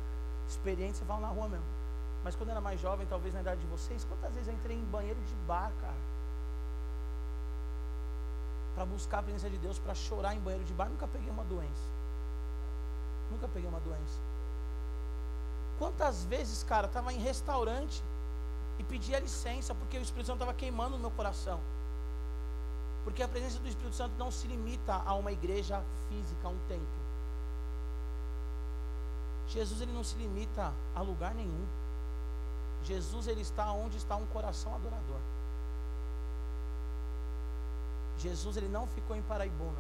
experiente, 0.48 0.98
você 0.98 1.06
fala 1.06 1.22
na 1.22 1.28
rua 1.28 1.48
mesmo. 1.48 1.66
Mas 2.24 2.36
quando 2.36 2.50
eu 2.50 2.54
era 2.54 2.62
mais 2.62 2.80
jovem, 2.80 3.06
talvez 3.08 3.34
na 3.34 3.42
idade 3.42 3.62
de 3.62 3.68
vocês, 3.68 4.04
quantas 4.04 4.34
vezes 4.34 4.48
eu 4.48 4.54
entrei 4.54 4.76
em 4.76 4.84
banheiro 4.86 5.20
de 5.22 5.36
bar, 5.48 5.72
cara? 5.82 5.96
Para 8.76 8.86
buscar 8.86 9.20
a 9.20 9.24
presença 9.24 9.50
de 9.50 9.58
Deus, 9.58 9.80
para 9.80 9.96
chorar 9.96 10.36
em 10.36 10.40
banheiro 10.40 10.66
de 10.66 10.74
bar, 10.74 10.90
nunca 10.90 11.08
peguei 11.08 11.30
uma 11.30 11.44
doença. 11.46 11.98
Nunca 13.32 13.48
peguei 13.48 13.70
uma 13.70 13.80
doença. 13.80 14.20
Quantas 15.80 16.26
vezes, 16.26 16.64
cara, 16.64 16.88
estava 16.88 17.14
em 17.14 17.20
restaurante, 17.20 18.04
e 18.80 18.84
pedia 18.84 19.20
licença, 19.20 19.74
porque 19.74 19.98
o 19.98 20.02
Espírito 20.02 20.28
Santo 20.28 20.42
estava 20.42 20.54
queimando 20.54 20.92
no 20.92 21.00
meu 21.00 21.12
coração. 21.12 21.60
Porque 23.04 23.24
a 23.24 23.28
presença 23.28 23.60
do 23.60 23.68
Espírito 23.68 23.96
Santo 23.96 24.14
não 24.18 24.30
se 24.30 24.48
limita 24.48 24.94
a 24.94 25.14
uma 25.16 25.32
igreja 25.32 25.82
física, 26.10 26.48
a 26.48 26.50
um 26.50 26.58
templo. 26.68 27.08
Jesus 29.48 29.80
ele 29.82 29.94
não 29.94 30.04
se 30.04 30.16
limita 30.18 30.74
a 30.94 31.02
lugar 31.02 31.34
nenhum. 31.34 31.66
Jesus 32.84 33.28
ele 33.28 33.42
está 33.42 33.72
onde 33.72 33.98
está 33.98 34.16
um 34.16 34.26
coração 34.28 34.76
adorador. 34.76 35.20
Jesus 38.18 38.58
ele 38.58 38.68
não 38.68 38.88
ficou 38.88 39.16
em 39.16 39.22
Paraibuna. 39.22 39.80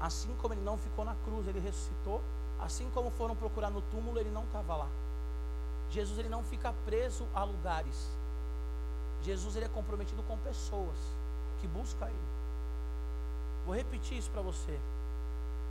Assim 0.00 0.34
como 0.40 0.54
ele 0.54 0.62
não 0.62 0.78
ficou 0.78 1.04
na 1.04 1.14
cruz, 1.24 1.46
ele 1.46 1.60
ressuscitou. 1.60 2.22
Assim 2.58 2.88
como 2.90 3.10
foram 3.10 3.34
procurar 3.34 3.70
no 3.70 3.82
túmulo, 3.82 4.18
ele 4.18 4.30
não 4.30 4.44
estava 4.44 4.76
lá. 4.76 4.88
Jesus 5.90 6.18
ele 6.18 6.28
não 6.28 6.42
fica 6.44 6.72
preso 6.84 7.26
a 7.34 7.42
lugares. 7.44 8.08
Jesus 9.22 9.56
ele 9.56 9.64
é 9.66 9.68
comprometido 9.68 10.22
com 10.22 10.38
pessoas 10.38 10.96
que 11.60 11.66
buscam 11.66 12.06
ele. 12.06 12.30
Vou 13.66 13.74
repetir 13.74 14.16
isso 14.16 14.30
para 14.30 14.40
você. 14.40 14.78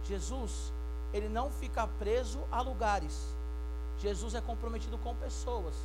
Jesus, 0.06 0.72
ele 1.14 1.30
não 1.30 1.50
fica 1.50 1.88
preso 2.00 2.40
a 2.52 2.62
lugares. 2.62 3.34
Jesus 4.00 4.36
é 4.36 4.42
comprometido 4.42 4.98
com 5.00 5.16
pessoas 5.16 5.76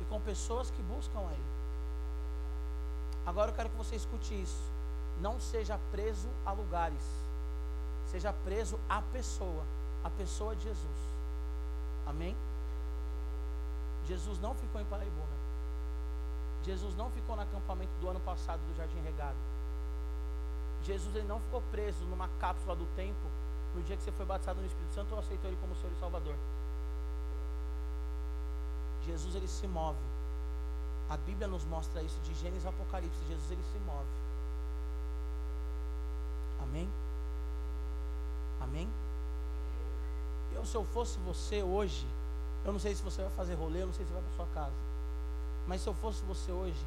e 0.00 0.04
com 0.04 0.20
pessoas 0.20 0.70
que 0.70 0.82
buscam 0.82 1.20
a 1.20 1.32
ele. 1.32 1.50
Agora 3.26 3.50
eu 3.50 3.54
quero 3.54 3.70
que 3.70 3.76
você 3.76 3.96
escute 3.96 4.34
isso. 4.40 4.62
Não 5.20 5.38
seja 5.38 5.78
preso 5.90 6.28
a 6.44 6.52
lugares. 6.52 7.02
Seja 8.06 8.32
preso 8.32 8.78
à 8.88 9.02
pessoa, 9.02 9.62
a 10.02 10.10
pessoa 10.10 10.56
de 10.56 10.64
Jesus. 10.64 10.98
Amém? 12.06 12.36
Jesus 14.10 14.40
não 14.40 14.54
ficou 14.56 14.80
em 14.80 14.84
Paraibuna. 14.86 15.38
Jesus 16.64 16.96
não 16.96 17.08
ficou 17.12 17.36
no 17.36 17.42
acampamento 17.42 17.92
do 18.00 18.08
ano 18.08 18.18
passado 18.20 18.58
do 18.58 18.76
Jardim 18.76 19.00
Regado. 19.02 19.36
Jesus 20.82 21.14
ele 21.14 21.28
não 21.28 21.38
ficou 21.38 21.62
preso 21.70 22.04
numa 22.06 22.28
cápsula 22.40 22.74
do 22.74 22.86
tempo 22.96 23.30
no 23.72 23.82
dia 23.82 23.96
que 23.96 24.02
você 24.02 24.10
foi 24.10 24.26
batizado 24.26 24.60
no 24.60 24.66
Espírito 24.66 24.94
Santo 24.94 25.12
ou 25.12 25.20
aceitou 25.20 25.48
ele 25.48 25.58
como 25.60 25.76
Senhor 25.76 25.92
e 25.92 26.00
Salvador. 26.00 26.34
Jesus 29.06 29.32
ele 29.36 29.46
se 29.46 29.68
move. 29.68 29.98
A 31.08 31.16
Bíblia 31.16 31.46
nos 31.46 31.64
mostra 31.66 32.02
isso 32.02 32.18
de 32.22 32.34
Gênesis 32.34 32.66
a 32.66 32.70
Apocalipse. 32.70 33.16
Jesus 33.28 33.48
ele 33.48 33.62
se 33.62 33.78
move. 33.78 34.08
Amém? 36.62 36.88
Amém? 38.60 38.90
Eu 40.52 40.66
se 40.66 40.74
eu 40.74 40.84
fosse 40.84 41.16
você 41.20 41.62
hoje, 41.62 42.04
eu 42.64 42.72
não 42.72 42.78
sei 42.78 42.94
se 42.94 43.02
você 43.02 43.22
vai 43.22 43.30
fazer 43.32 43.54
rolê, 43.54 43.82
eu 43.82 43.86
não 43.86 43.94
sei 43.94 44.04
se 44.04 44.12
vai 44.12 44.22
para 44.22 44.32
sua 44.32 44.46
casa. 44.54 44.76
Mas 45.66 45.80
se 45.80 45.88
eu 45.88 45.94
fosse 45.94 46.22
você 46.24 46.52
hoje, 46.52 46.84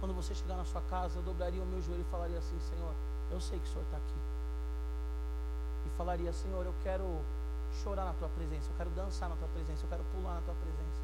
quando 0.00 0.14
você 0.14 0.34
chegar 0.34 0.56
na 0.56 0.64
sua 0.64 0.80
casa, 0.82 1.18
eu 1.18 1.22
dobraria 1.22 1.62
o 1.62 1.66
meu 1.66 1.80
joelho 1.82 2.02
e 2.02 2.10
falaria 2.10 2.38
assim: 2.38 2.58
Senhor, 2.70 2.92
eu 3.30 3.40
sei 3.40 3.58
que 3.58 3.66
o 3.66 3.68
Senhor 3.68 3.84
está 3.84 3.96
aqui. 3.96 4.20
E 5.86 5.90
falaria: 5.96 6.32
Senhor, 6.32 6.64
eu 6.64 6.74
quero 6.82 7.20
chorar 7.82 8.04
na 8.04 8.12
tua 8.14 8.28
presença, 8.28 8.70
eu 8.70 8.76
quero 8.76 8.90
dançar 8.90 9.28
na 9.28 9.36
tua 9.36 9.48
presença, 9.48 9.84
eu 9.84 9.88
quero 9.88 10.04
pular 10.12 10.34
na 10.34 10.40
tua 10.42 10.54
presença. 10.54 11.00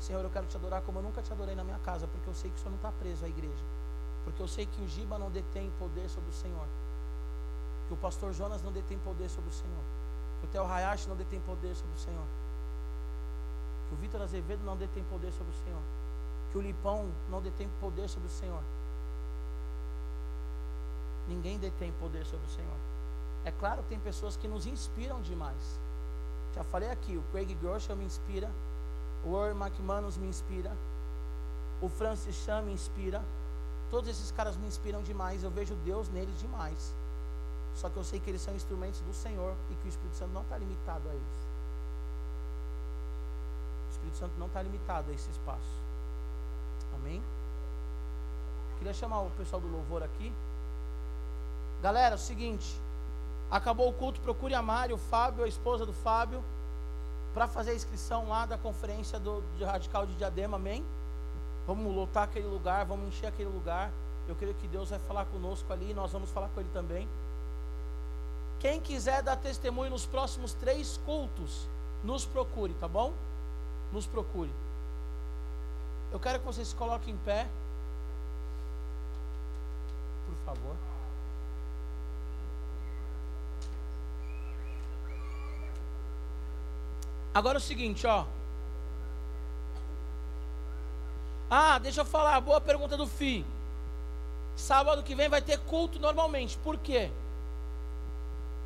Senhor, 0.00 0.24
eu 0.24 0.30
quero 0.30 0.46
te 0.46 0.56
adorar 0.56 0.80
como 0.82 0.98
eu 0.98 1.02
nunca 1.02 1.20
te 1.20 1.30
adorei 1.32 1.54
na 1.54 1.62
minha 1.62 1.78
casa, 1.80 2.06
porque 2.06 2.28
eu 2.28 2.34
sei 2.34 2.50
que 2.50 2.56
o 2.56 2.58
Senhor 2.58 2.70
não 2.70 2.78
está 2.78 2.90
preso 2.92 3.24
à 3.24 3.28
igreja. 3.28 3.64
Porque 4.24 4.40
eu 4.42 4.48
sei 4.48 4.66
que 4.66 4.80
o 4.82 4.88
Giba 4.88 5.18
não 5.18 5.30
detém 5.30 5.70
poder 5.78 6.08
sobre 6.08 6.30
o 6.30 6.32
Senhor. 6.32 6.66
Que 7.88 7.94
o 7.94 7.96
pastor 7.96 8.32
Jonas 8.32 8.62
não 8.62 8.72
detém 8.72 8.98
poder 8.98 9.28
sobre 9.28 9.50
o 9.50 9.52
Senhor. 9.52 9.84
Que 10.40 10.46
o 10.46 10.48
Theo 10.48 10.64
Hayashi 10.64 11.08
não 11.08 11.16
detém 11.16 11.40
poder 11.40 11.74
sobre 11.74 11.94
o 11.94 11.98
Senhor. 11.98 12.26
Que 13.90 13.94
o 13.94 13.98
Vitor 13.98 14.22
Azevedo 14.22 14.64
não 14.64 14.76
detém 14.76 15.02
poder 15.10 15.32
sobre 15.32 15.52
o 15.52 15.64
Senhor. 15.64 15.82
Que 16.52 16.58
o 16.58 16.60
Lipão 16.60 17.10
não 17.28 17.42
detém 17.42 17.68
poder 17.80 18.08
sobre 18.08 18.28
o 18.28 18.30
Senhor. 18.30 18.62
Ninguém 21.28 21.58
detém 21.58 21.92
poder 21.98 22.24
sobre 22.24 22.46
o 22.46 22.50
Senhor. 22.50 22.76
É 23.44 23.50
claro 23.50 23.82
que 23.82 23.88
tem 23.88 23.98
pessoas 23.98 24.36
que 24.36 24.46
nos 24.46 24.64
inspiram 24.64 25.20
demais. 25.22 25.80
Já 26.54 26.62
falei 26.62 26.88
aqui, 26.88 27.16
o 27.16 27.22
Craig 27.32 27.52
Groeschel 27.56 27.96
me 27.96 28.04
inspira, 28.04 28.48
o 29.24 29.32
Warren 29.32 29.56
McManus 29.60 30.16
me 30.16 30.28
inspira, 30.28 30.70
o 31.82 31.88
Francis 31.88 32.36
Chan 32.36 32.62
me 32.62 32.72
inspira. 32.72 33.20
Todos 33.90 34.08
esses 34.08 34.30
caras 34.30 34.56
me 34.56 34.68
inspiram 34.68 35.02
demais, 35.02 35.42
eu 35.42 35.50
vejo 35.50 35.74
Deus 35.84 36.08
neles 36.10 36.38
demais. 36.38 36.94
Só 37.74 37.88
que 37.88 37.96
eu 37.96 38.04
sei 38.04 38.20
que 38.20 38.30
eles 38.30 38.42
são 38.42 38.54
instrumentos 38.54 39.00
do 39.00 39.12
Senhor 39.12 39.56
e 39.68 39.74
que 39.74 39.88
o 39.88 39.88
Espírito 39.88 40.16
Santo 40.16 40.32
não 40.32 40.42
está 40.42 40.56
limitado 40.56 41.08
a 41.08 41.12
eles. 41.12 41.50
Espírito 44.10 44.16
Santo 44.18 44.32
não 44.38 44.46
está 44.46 44.62
limitado 44.62 45.10
a 45.10 45.14
esse 45.14 45.30
espaço. 45.30 45.80
Amém? 46.94 47.22
Queria 48.78 48.92
chamar 48.92 49.20
o 49.20 49.30
pessoal 49.30 49.60
do 49.60 49.68
louvor 49.68 50.02
aqui. 50.02 50.32
Galera, 51.82 52.14
é 52.14 52.16
o 52.16 52.18
seguinte. 52.18 52.80
Acabou 53.50 53.88
o 53.88 53.92
culto, 53.92 54.20
procure 54.20 54.54
a 54.54 54.62
Mari, 54.62 54.92
o 54.92 54.98
Fábio, 54.98 55.44
a 55.44 55.48
esposa 55.48 55.84
do 55.84 55.92
Fábio, 55.92 56.42
para 57.34 57.46
fazer 57.46 57.72
a 57.72 57.74
inscrição 57.74 58.28
lá 58.28 58.46
da 58.46 58.56
conferência 58.56 59.18
do, 59.18 59.42
de 59.56 59.64
Radical 59.64 60.06
de 60.06 60.14
Diadema, 60.14 60.56
amém? 60.56 60.84
Vamos 61.66 61.94
lotar 61.94 62.24
aquele 62.24 62.46
lugar, 62.46 62.84
vamos 62.84 63.08
encher 63.08 63.26
aquele 63.26 63.50
lugar. 63.50 63.90
Eu 64.28 64.34
creio 64.36 64.54
que 64.54 64.68
Deus 64.68 64.90
vai 64.90 64.98
falar 65.00 65.24
conosco 65.26 65.72
ali, 65.72 65.92
nós 65.94 66.12
vamos 66.12 66.30
falar 66.30 66.48
com 66.48 66.60
Ele 66.60 66.70
também. 66.72 67.08
Quem 68.60 68.80
quiser 68.80 69.22
dar 69.22 69.36
testemunho 69.36 69.90
nos 69.90 70.06
próximos 70.06 70.52
três 70.54 70.98
cultos, 71.04 71.66
nos 72.04 72.24
procure, 72.24 72.74
tá 72.74 72.86
bom? 72.86 73.12
Nos 73.92 74.06
procure. 74.06 74.50
Eu 76.12 76.18
quero 76.18 76.38
que 76.38 76.46
vocês 76.46 76.68
se 76.68 76.74
coloquem 76.74 77.14
em 77.14 77.18
pé. 77.18 77.48
Por 80.26 80.36
favor. 80.44 80.76
Agora 87.32 87.56
é 87.56 87.60
o 87.60 87.62
seguinte, 87.62 88.06
ó. 88.06 88.24
Ah, 91.48 91.78
deixa 91.78 92.00
eu 92.00 92.04
falar, 92.04 92.40
boa 92.40 92.60
pergunta 92.60 92.96
do 92.96 93.06
FI. 93.06 93.44
Sábado 94.56 95.02
que 95.02 95.14
vem 95.14 95.28
vai 95.28 95.40
ter 95.40 95.58
culto 95.58 95.98
normalmente. 95.98 96.58
Por 96.58 96.76
quê? 96.76 97.10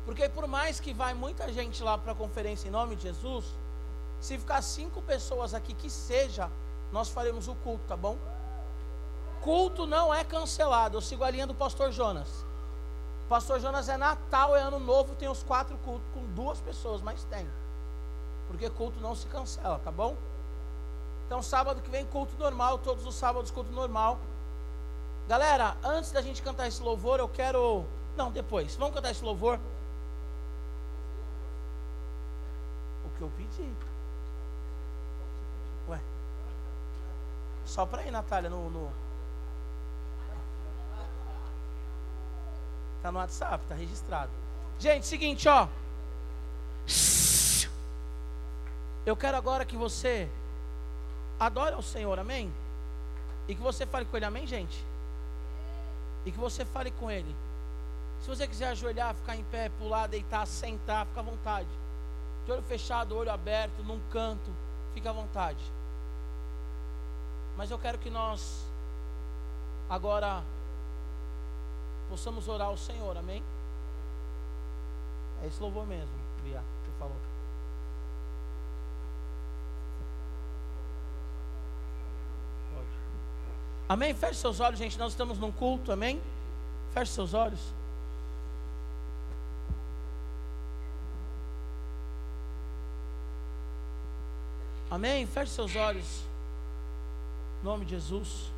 Porque 0.05 0.27
por 0.29 0.47
mais 0.47 0.79
que 0.79 0.93
vai 0.93 1.13
muita 1.13 1.51
gente 1.51 1.81
lá 1.81 1.97
para 1.97 2.11
a 2.11 2.15
conferência 2.15 2.67
em 2.67 2.71
nome 2.71 2.95
de 2.95 3.03
Jesus, 3.03 3.45
se 4.19 4.37
ficar 4.37 4.61
cinco 4.61 5.01
pessoas 5.01 5.53
aqui 5.53 5.73
que 5.73 5.89
seja, 5.89 6.49
nós 6.91 7.09
faremos 7.09 7.47
o 7.47 7.55
culto, 7.55 7.83
tá 7.87 7.95
bom? 7.95 8.17
Culto 9.41 9.85
não 9.85 10.13
é 10.13 10.23
cancelado. 10.23 10.97
Eu 10.97 11.01
sigo 11.01 11.23
a 11.23 11.29
linha 11.29 11.45
do 11.45 11.53
pastor 11.53 11.91
Jonas. 11.91 12.45
Pastor 13.29 13.59
Jonas 13.59 13.89
é 13.89 13.97
Natal, 13.97 14.55
é 14.55 14.61
ano 14.61 14.79
novo, 14.79 15.15
tem 15.15 15.27
os 15.27 15.43
quatro 15.43 15.77
cultos 15.79 16.07
com 16.13 16.25
duas 16.33 16.59
pessoas, 16.61 17.01
mas 17.01 17.23
tem 17.25 17.47
porque 18.47 18.69
culto 18.69 18.99
não 18.99 19.15
se 19.15 19.27
cancela, 19.27 19.79
tá 19.79 19.91
bom? 19.91 20.15
Então, 21.25 21.41
sábado 21.41 21.81
que 21.81 21.89
vem, 21.89 22.05
culto 22.05 22.37
normal, 22.37 22.77
todos 22.77 23.05
os 23.05 23.15
sábados, 23.15 23.51
culto 23.51 23.71
normal. 23.71 24.19
Galera, 25.27 25.75
antes 25.83 26.11
da 26.11 26.21
gente 26.21 26.41
cantar 26.41 26.67
esse 26.67 26.81
louvor, 26.81 27.19
eu 27.19 27.27
quero. 27.27 27.83
Não, 28.15 28.31
depois, 28.31 28.75
vamos 28.75 28.93
cantar 28.93 29.11
esse 29.11 29.23
louvor. 29.23 29.59
O 33.05 33.17
que 33.17 33.21
eu 33.21 33.31
pedi. 33.35 33.73
Só 37.65 37.85
para 37.85 38.03
ir, 38.03 38.11
Natália, 38.11 38.49
no, 38.49 38.69
no. 38.69 38.91
Tá 43.01 43.11
no 43.11 43.19
WhatsApp, 43.19 43.63
tá 43.67 43.75
registrado. 43.75 44.31
Gente, 44.79 45.05
seguinte, 45.05 45.47
ó. 45.47 45.67
Eu 49.05 49.15
quero 49.15 49.37
agora 49.37 49.65
que 49.65 49.77
você 49.77 50.29
adore 51.39 51.75
ao 51.75 51.81
Senhor, 51.81 52.17
amém? 52.17 52.51
E 53.47 53.53
que 53.53 53.61
você 53.61 53.85
fale 53.85 54.05
com 54.05 54.17
Ele, 54.17 54.25
amém, 54.25 54.47
gente? 54.47 54.83
E 56.25 56.31
que 56.31 56.37
você 56.37 56.65
fale 56.65 56.91
com 56.91 57.11
Ele. 57.11 57.35
Se 58.21 58.27
você 58.27 58.47
quiser 58.47 58.69
ajoelhar, 58.69 59.13
ficar 59.13 59.35
em 59.35 59.43
pé, 59.43 59.69
pular, 59.77 60.07
deitar, 60.07 60.45
sentar, 60.47 61.05
fica 61.05 61.19
à 61.19 61.23
vontade. 61.23 61.69
De 62.45 62.51
olho 62.51 62.63
fechado, 62.63 63.15
olho 63.15 63.31
aberto, 63.31 63.83
num 63.83 63.99
canto, 64.11 64.49
fica 64.93 65.11
à 65.11 65.13
vontade. 65.13 65.63
Mas 67.57 67.71
eu 67.71 67.79
quero 67.79 67.97
que 67.97 68.09
nós 68.09 68.65
agora 69.89 70.43
possamos 72.09 72.47
orar 72.47 72.67
ao 72.67 72.77
Senhor, 72.77 73.17
amém? 73.17 73.43
É 75.43 75.47
esse 75.47 75.61
louvor 75.61 75.85
mesmo, 75.85 76.09
Bia, 76.43 76.61
que 76.83 76.91
falou. 76.99 77.15
Amém? 83.87 84.15
Feche 84.15 84.39
seus 84.39 84.59
olhos, 84.59 84.79
gente. 84.79 84.97
Nós 84.97 85.11
estamos 85.11 85.37
num 85.37 85.51
culto, 85.51 85.91
amém? 85.91 86.21
Feche 86.93 87.11
seus 87.11 87.33
olhos. 87.33 87.59
Amém? 94.89 95.27
Feche 95.27 95.51
seus 95.51 95.75
olhos. 95.75 96.23
Em 97.61 97.65
nome 97.65 97.85
de 97.85 97.91
Jesus. 97.91 98.51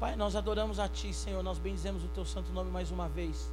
Pai, 0.00 0.16
nós 0.16 0.36
adoramos 0.36 0.78
a 0.78 0.88
Ti, 0.88 1.12
Senhor. 1.12 1.42
Nós 1.42 1.58
bendizemos 1.58 2.04
o 2.04 2.08
Teu 2.08 2.24
santo 2.24 2.52
nome 2.52 2.70
mais 2.70 2.90
uma 2.90 3.08
vez. 3.08 3.50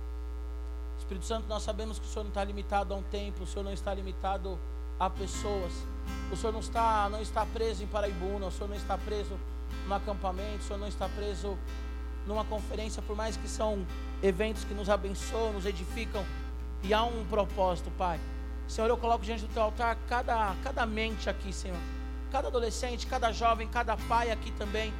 Espírito 0.97 1.25
Santo, 1.25 1.47
nós 1.47 1.63
sabemos 1.63 1.99
que 1.99 2.05
o 2.05 2.07
Senhor 2.07 2.23
não 2.23 2.29
está 2.29 2.43
limitado 2.43 2.93
a 2.93 2.97
um 2.97 3.03
templo, 3.03 3.43
o 3.43 3.47
Senhor 3.47 3.63
não 3.63 3.73
está 3.73 3.93
limitado 3.93 4.57
a 4.99 5.09
pessoas. 5.09 5.73
O 6.31 6.37
Senhor 6.37 6.53
não 6.53 6.59
está, 6.59 7.09
não 7.09 7.21
está 7.21 7.45
preso 7.45 7.83
em 7.83 7.87
Paraibuna, 7.87 8.45
o 8.45 8.51
Senhor 8.51 8.69
não 8.69 8.75
está 8.75 8.97
preso 8.97 9.37
no 9.87 9.93
acampamento, 9.93 10.59
o 10.59 10.63
Senhor 10.63 10.79
não 10.79 10.87
está 10.87 11.09
preso 11.09 11.57
numa 12.25 12.45
conferência, 12.45 13.01
por 13.01 13.15
mais 13.15 13.35
que 13.35 13.47
são 13.47 13.85
eventos 14.21 14.63
que 14.63 14.73
nos 14.73 14.89
abençoam, 14.89 15.53
nos 15.53 15.65
edificam, 15.65 16.23
e 16.83 16.93
há 16.93 17.03
um 17.03 17.25
propósito, 17.25 17.91
Pai. 17.97 18.19
Senhor, 18.67 18.87
eu 18.87 18.97
coloco 18.97 19.25
diante 19.25 19.45
do 19.45 19.53
teu 19.53 19.63
altar 19.63 19.97
cada, 20.07 20.55
cada 20.63 20.85
mente 20.85 21.29
aqui, 21.29 21.51
Senhor, 21.51 21.77
cada 22.31 22.47
adolescente, 22.47 23.05
cada 23.07 23.31
jovem, 23.31 23.67
cada 23.67 23.95
pai 23.97 24.31
aqui 24.31 24.51
também, 24.51 24.93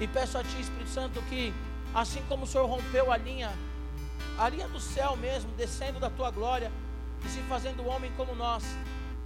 e 0.00 0.06
peço 0.08 0.36
a 0.36 0.42
Ti, 0.42 0.60
Espírito 0.60 0.90
Santo, 0.90 1.22
que 1.22 1.54
assim 1.94 2.22
como 2.28 2.44
o 2.44 2.46
Senhor 2.46 2.66
rompeu 2.66 3.12
a 3.12 3.16
linha, 3.16 3.52
a 4.38 4.48
linha 4.48 4.68
do 4.68 4.80
céu 4.80 5.16
mesmo, 5.16 5.50
descendo 5.52 6.00
da 6.00 6.10
Tua 6.10 6.30
glória, 6.30 6.70
e 7.24 7.28
se 7.28 7.40
fazendo 7.42 7.86
homem 7.86 8.12
como 8.16 8.34
nós, 8.34 8.64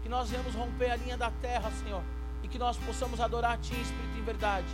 que 0.03 0.09
nós 0.09 0.31
venhamos 0.31 0.55
romper 0.55 0.91
a 0.91 0.97
linha 0.97 1.17
da 1.17 1.31
terra, 1.31 1.71
Senhor, 1.83 2.03
e 2.43 2.49
que 2.49 2.59
nós 2.59 2.77
possamos 2.77 3.19
adorar 3.21 3.55
a 3.55 3.57
Ti, 3.57 3.75
Espírito, 3.75 4.19
em 4.19 4.23
verdade 4.23 4.67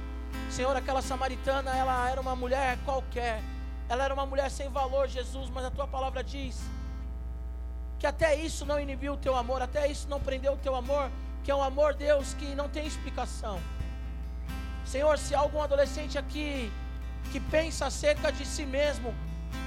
Senhor, 0.51 0.77
aquela 0.77 1.03
samaritana, 1.03 1.71
ela 1.77 2.09
era 2.09 2.21
uma 2.21 2.37
mulher 2.37 2.79
qualquer. 2.85 3.43
Ela 3.89 4.05
era 4.05 4.15
uma 4.15 4.27
mulher 4.27 4.51
sem 4.51 4.69
valor, 4.69 5.09
Jesus, 5.09 5.51
mas 5.51 5.65
a 5.65 5.71
tua 5.71 5.87
palavra 5.87 6.23
diz 6.23 6.63
que 7.99 8.07
até 8.07 8.35
isso 8.35 8.67
não 8.67 8.79
inibiu 8.79 9.15
o 9.15 9.17
teu 9.17 9.35
amor, 9.37 9.63
até 9.63 9.91
isso 9.91 10.09
não 10.09 10.21
prendeu 10.21 10.53
o 10.53 10.57
teu 10.57 10.75
amor, 10.75 11.11
que 11.45 11.51
é 11.51 11.55
um 11.55 11.63
amor, 11.63 11.95
Deus, 11.95 12.35
que 12.35 12.55
não 12.55 12.69
tem 12.69 12.87
explicação. 12.87 13.61
Senhor, 14.87 15.19
se 15.19 15.35
há 15.35 15.39
algum 15.39 15.63
adolescente 15.63 16.17
aqui 16.17 16.73
que 17.31 17.39
pensa 17.39 17.87
acerca 17.87 18.33
de 18.33 18.47
si 18.47 18.65
mesmo, 18.65 19.15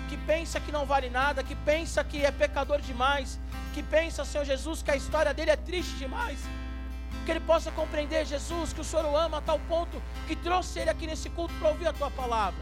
que 0.10 0.18
pensa 0.18 0.60
que 0.60 0.72
não 0.72 0.86
vale 0.86 1.10
nada, 1.10 1.44
que 1.44 1.56
pensa 1.56 2.04
que 2.04 2.26
é 2.26 2.32
pecador 2.32 2.82
demais, 2.82 3.40
que 3.74 3.84
pensa, 3.84 4.26
Senhor 4.26 4.44
Jesus, 4.44 4.82
que 4.82 4.90
a 4.90 4.96
história 4.96 5.34
dele 5.34 5.52
é 5.52 5.56
triste 5.56 5.96
demais, 5.98 6.40
que 7.26 7.32
ele 7.32 7.42
possa 7.42 7.72
compreender, 7.72 8.26
Jesus, 8.26 8.74
que 8.74 8.82
o 8.82 8.84
Senhor 8.84 9.06
o 9.06 9.16
ama 9.16 9.38
a 9.38 9.42
tal 9.42 9.60
ponto 9.60 10.02
que 10.28 10.36
trouxe 10.36 10.80
ele 10.80 10.90
aqui 10.90 11.06
nesse 11.06 11.30
culto 11.30 11.54
para 11.60 11.70
ouvir 11.70 11.88
a 11.88 11.94
tua 11.94 12.10
palavra. 12.10 12.60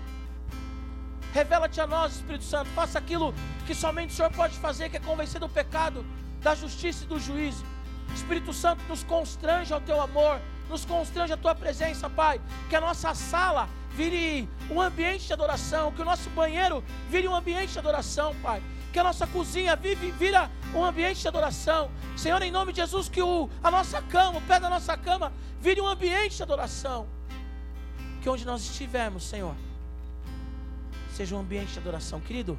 Revela-te 1.33 1.79
a 1.79 1.87
nós, 1.87 2.15
Espírito 2.15 2.45
Santo, 2.45 2.69
faça 2.71 2.97
aquilo 2.97 3.33
que 3.67 3.75
somente 3.75 4.11
o 4.11 4.13
Senhor 4.13 4.31
pode 4.31 4.57
fazer, 4.57 4.89
que 4.89 4.97
é 4.97 4.99
convencer 4.99 5.39
do 5.39 5.47
pecado, 5.47 6.05
da 6.41 6.55
justiça 6.55 7.03
e 7.03 7.07
do 7.07 7.19
juízo. 7.19 7.65
Espírito 8.13 8.53
Santo, 8.53 8.83
nos 8.87 9.03
constrange 9.03 9.73
ao 9.73 9.81
teu 9.81 9.99
amor, 10.01 10.39
nos 10.69 10.85
constrange 10.85 11.33
a 11.33 11.37
tua 11.37 11.55
presença, 11.55 12.09
Pai. 12.09 12.41
Que 12.69 12.75
a 12.75 12.81
nossa 12.81 13.13
sala 13.13 13.69
vire 13.91 14.49
um 14.69 14.81
ambiente 14.81 15.27
de 15.27 15.33
adoração, 15.33 15.91
que 15.91 16.01
o 16.01 16.05
nosso 16.05 16.29
banheiro 16.31 16.83
vire 17.09 17.27
um 17.27 17.35
ambiente 17.35 17.73
de 17.73 17.79
adoração, 17.79 18.35
Pai 18.41 18.61
que 18.95 18.99
a 18.99 19.03
nossa 19.03 19.27
cozinha 19.27 19.75
vive, 19.75 20.09
vira 20.11 20.49
um 20.73 20.81
ambiente 20.81 21.19
de 21.19 21.27
adoração. 21.27 21.91
Senhor, 22.15 22.41
em 22.41 22.49
nome 22.49 22.71
de 22.71 22.79
Jesus, 22.79 23.09
que 23.09 23.21
o, 23.21 23.49
a 23.61 23.69
nossa 23.69 24.01
cama, 24.01 24.37
o 24.37 24.41
pé 24.43 24.57
da 24.57 24.69
nossa 24.69 24.95
cama, 24.95 25.33
vire 25.59 25.81
um 25.81 25.87
ambiente 25.87 26.37
de 26.37 26.43
adoração. 26.43 27.05
Que 28.21 28.29
onde 28.29 28.45
nós 28.45 28.61
estivermos, 28.61 29.25
Senhor, 29.25 29.53
seja 31.13 31.35
um 31.35 31.39
ambiente 31.39 31.73
de 31.73 31.79
adoração. 31.79 32.21
Querido, 32.21 32.57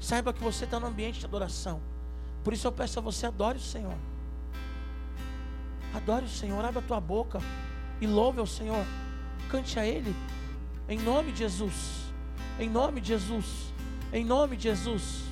saiba 0.00 0.32
que 0.32 0.42
você 0.42 0.64
está 0.64 0.80
no 0.80 0.88
ambiente 0.88 1.20
de 1.20 1.24
adoração. 1.24 1.80
Por 2.42 2.52
isso 2.52 2.66
eu 2.66 2.72
peço 2.72 2.98
a 2.98 3.02
você, 3.02 3.26
adore 3.26 3.58
o 3.58 3.60
Senhor. 3.60 3.96
Adore 5.94 6.24
o 6.24 6.28
Senhor, 6.28 6.64
abra 6.64 6.80
a 6.80 6.82
tua 6.82 7.00
boca 7.00 7.38
e 8.00 8.06
louve 8.06 8.40
ao 8.40 8.46
Senhor. 8.46 8.84
Cante 9.48 9.78
a 9.78 9.86
Ele, 9.86 10.14
em 10.88 10.98
nome 10.98 11.32
de 11.32 11.38
Jesus. 11.38 12.12
Em 12.58 12.68
nome 12.68 13.00
de 13.00 13.08
Jesus. 13.08 13.72
Em 14.12 14.24
nome 14.24 14.56
de 14.56 14.64
Jesus. 14.64 15.24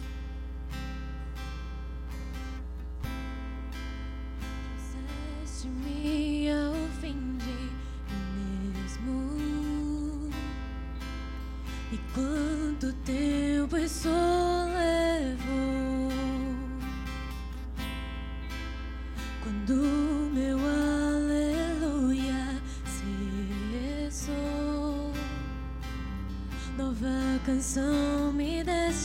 me 5.64 6.48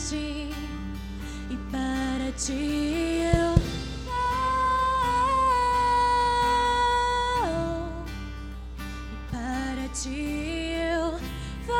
deste 0.08 0.48
e 1.50 1.56
para 1.70 2.32
ti 2.32 3.20
eu 3.34 3.54
vou. 4.04 4.14
E 9.12 9.16
para 9.30 9.88
ti 9.92 10.72
eu 10.74 11.10
vou. 11.66 11.76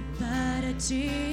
E 0.00 0.04
para 0.18 0.72
ti 0.74 1.25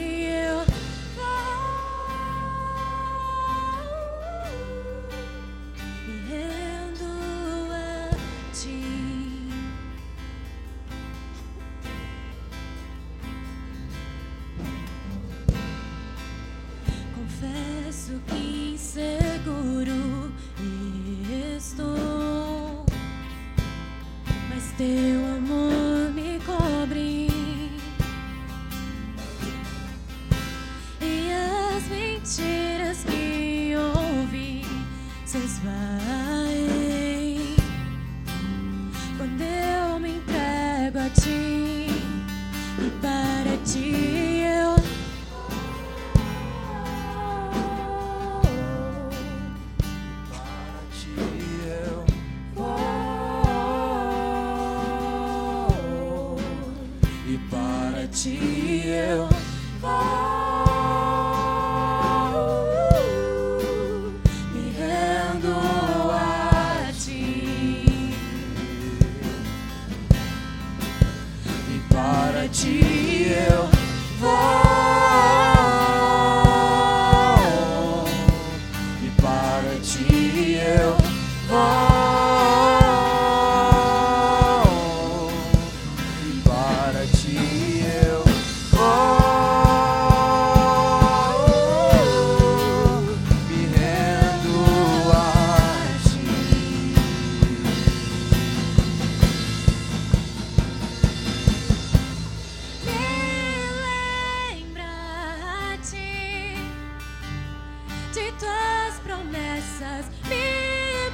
promessas, 109.83 110.05
me 110.29 111.09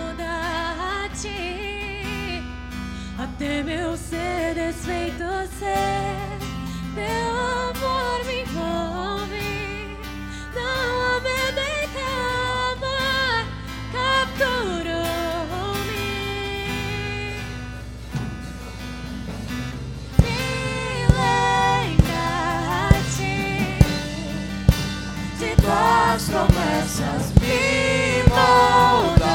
molda-te 0.00 0.32
até 3.18 3.62
meu 3.62 3.96
ser 3.96 4.54
desfeito 4.54 5.24
ser. 5.58 6.31
Promessas 26.92 27.32
me 27.40 28.22
moldaste 28.28 29.32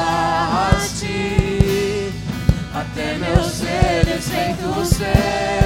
até 2.72 3.18
meu 3.18 3.42
ser 3.42 4.04
desfeito 4.04 4.84
ser 4.84 5.57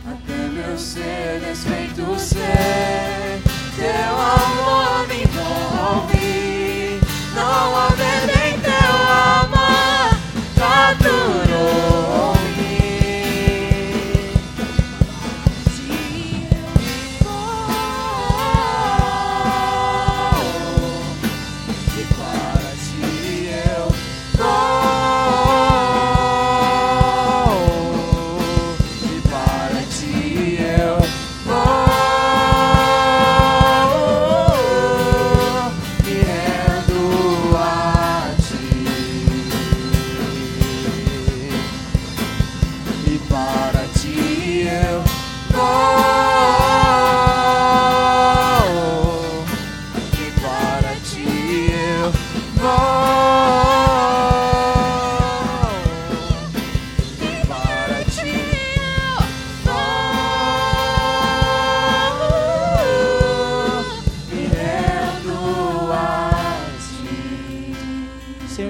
até 0.05 0.39
meu 0.49 0.77
ser 0.77 1.39
desfeito 1.39 2.19
ser. 2.19 3.41
Teu 3.77 4.19
amor 4.19 5.07
me 5.07 5.28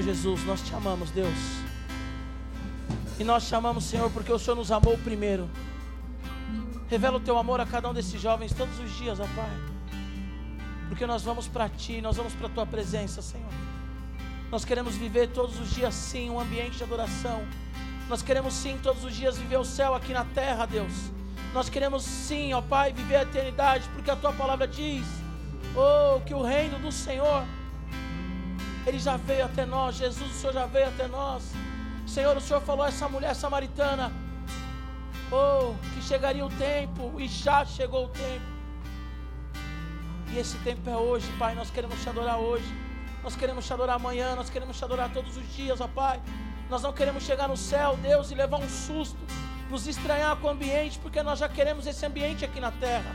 Jesus, 0.09 0.43
nós 0.47 0.63
te 0.63 0.75
amamos, 0.75 1.11
Deus. 1.11 1.29
E 3.19 3.25
nós 3.25 3.47
te 3.47 3.55
amamos, 3.55 3.85
Senhor, 3.85 4.11
porque 4.11 4.33
o 4.33 4.39
Senhor 4.39 4.57
nos 4.57 4.73
amou 4.73 4.97
primeiro. 4.97 5.51
Revela 6.89 7.19
o 7.19 7.21
teu 7.21 7.37
amor 7.37 7.61
a 7.61 7.67
cada 7.67 7.91
um 7.91 7.93
desses 7.93 8.19
jovens 8.19 8.55
todos 8.55 8.79
os 8.79 8.91
dias, 8.97 9.21
ó 9.21 9.27
Pai. 9.37 9.51
Porque 10.89 11.07
nós 11.07 11.23
vamos 11.23 11.47
para 11.47 11.69
ti, 11.69 12.01
nós 12.01 12.17
vamos 12.17 12.33
para 12.33 12.47
a 12.47 12.51
tua 12.51 12.65
presença, 12.65 13.21
Senhor. 13.21 13.53
Nós 14.51 14.65
queremos 14.65 14.95
viver 14.95 15.29
todos 15.29 15.61
os 15.61 15.75
dias 15.75 15.93
sim 15.93 16.31
um 16.31 16.41
ambiente 16.41 16.79
de 16.79 16.85
adoração. 16.85 17.47
Nós 18.09 18.23
queremos 18.23 18.55
sim 18.55 18.79
todos 18.83 19.05
os 19.05 19.15
dias 19.15 19.37
viver 19.37 19.59
o 19.59 19.65
céu 19.65 19.95
aqui 19.95 20.15
na 20.15 20.25
terra, 20.25 20.65
Deus. 20.65 20.95
Nós 21.53 21.69
queremos 21.69 22.03
sim, 22.03 22.55
ó 22.55 22.63
Pai, 22.63 22.95
viver 22.95 23.17
a 23.17 23.23
eternidade, 23.25 23.87
porque 23.93 24.11
a 24.11 24.17
tua 24.17 24.33
palavra 24.33 24.67
diz: 24.67 25.05
"Oh, 25.77 26.19
que 26.23 26.33
o 26.33 26.43
reino 26.43 26.79
do 26.79 26.91
Senhor 26.91 27.45
ele 28.89 28.99
já 28.99 29.17
veio 29.17 29.45
até 29.45 29.67
nós, 29.67 29.97
Jesus, 29.97 30.31
o 30.31 30.35
Senhor 30.35 30.53
já 30.53 30.67
veio 30.67 30.89
até 30.89 31.07
nós. 31.07 31.53
Senhor, 32.07 32.37
o 32.37 32.41
Senhor 32.41 32.61
falou 32.63 32.85
a 32.85 32.89
essa 32.89 33.07
mulher 33.09 33.35
samaritana, 33.35 34.11
oh, 35.31 35.75
que 35.95 36.03
chegaria 36.03 36.45
o 36.45 36.49
tempo, 36.49 37.21
e 37.21 37.29
já 37.29 37.65
chegou 37.67 38.07
o 38.07 38.09
tempo. 38.09 38.47
E 40.33 40.39
esse 40.39 40.57
tempo 40.59 40.89
é 40.89 40.97
hoje, 40.97 41.31
Pai. 41.39 41.55
Nós 41.55 41.71
queremos 41.71 42.01
te 42.03 42.09
adorar 42.09 42.39
hoje. 42.39 42.67
Nós 43.23 43.37
queremos 43.37 43.67
te 43.67 43.73
adorar 43.73 43.97
amanhã. 43.97 44.35
Nós 44.35 44.49
queremos 44.49 44.77
te 44.77 44.85
adorar 44.85 45.13
todos 45.13 45.37
os 45.37 45.55
dias, 45.55 45.81
ó 45.81 45.89
Pai. 45.89 46.21
Nós 46.71 46.83
não 46.83 46.93
queremos 46.93 47.23
chegar 47.23 47.49
no 47.49 47.57
céu, 47.57 47.97
Deus, 48.03 48.31
e 48.31 48.35
levar 48.35 48.59
um 48.59 48.69
susto, 48.69 49.19
nos 49.71 49.87
estranhar 49.87 50.37
com 50.37 50.49
o 50.49 50.51
ambiente, 50.51 50.99
porque 50.99 51.23
nós 51.23 51.39
já 51.39 51.49
queremos 51.49 51.87
esse 51.87 52.05
ambiente 52.05 52.45
aqui 52.45 52.61
na 52.61 52.71
terra. 52.71 53.15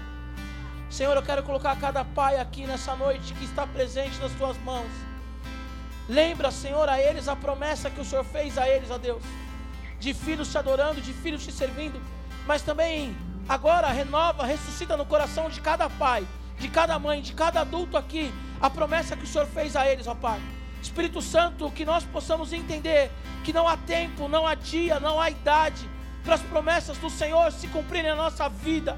Senhor, 0.89 1.15
eu 1.15 1.23
quero 1.23 1.43
colocar 1.43 1.75
cada 1.79 2.03
pai 2.03 2.39
aqui 2.39 2.65
nessa 2.67 2.95
noite 2.95 3.33
que 3.33 3.45
está 3.45 3.65
presente 3.65 4.19
nas 4.19 4.31
tuas 4.33 4.57
mãos. 4.59 5.12
Lembra, 6.07 6.51
Senhor, 6.51 6.89
a 6.89 6.99
eles 6.99 7.27
a 7.27 7.35
promessa 7.35 7.89
que 7.89 8.01
o 8.01 8.05
Senhor 8.05 8.25
fez 8.25 8.57
a 8.57 8.67
eles, 8.67 8.91
ó 8.91 8.97
Deus, 8.97 9.23
de 9.99 10.13
filhos 10.13 10.51
te 10.51 10.57
adorando, 10.57 10.99
de 10.99 11.13
filhos 11.13 11.43
te 11.43 11.51
servindo, 11.51 12.01
mas 12.45 12.61
também 12.61 13.15
agora 13.47 13.87
renova, 13.87 14.45
ressuscita 14.45 14.97
no 14.97 15.05
coração 15.05 15.49
de 15.49 15.61
cada 15.61 15.89
pai, 15.89 16.27
de 16.59 16.67
cada 16.67 16.99
mãe, 16.99 17.21
de 17.21 17.33
cada 17.33 17.61
adulto 17.61 17.97
aqui, 17.97 18.33
a 18.61 18.69
promessa 18.69 19.15
que 19.15 19.23
o 19.23 19.27
Senhor 19.27 19.47
fez 19.47 19.75
a 19.75 19.87
eles, 19.87 20.07
ó 20.07 20.15
Pai. 20.15 20.41
Espírito 20.81 21.21
Santo, 21.21 21.71
que 21.71 21.85
nós 21.85 22.03
possamos 22.03 22.51
entender 22.51 23.09
que 23.43 23.53
não 23.53 23.67
há 23.67 23.77
tempo, 23.77 24.27
não 24.27 24.45
há 24.45 24.53
dia, 24.53 24.99
não 24.99 25.19
há 25.19 25.29
idade 25.29 25.89
para 26.23 26.35
as 26.35 26.41
promessas 26.41 26.97
do 26.97 27.09
Senhor 27.09 27.51
se 27.51 27.67
cumprirem 27.67 28.11
na 28.11 28.15
nossa 28.15 28.49
vida, 28.49 28.97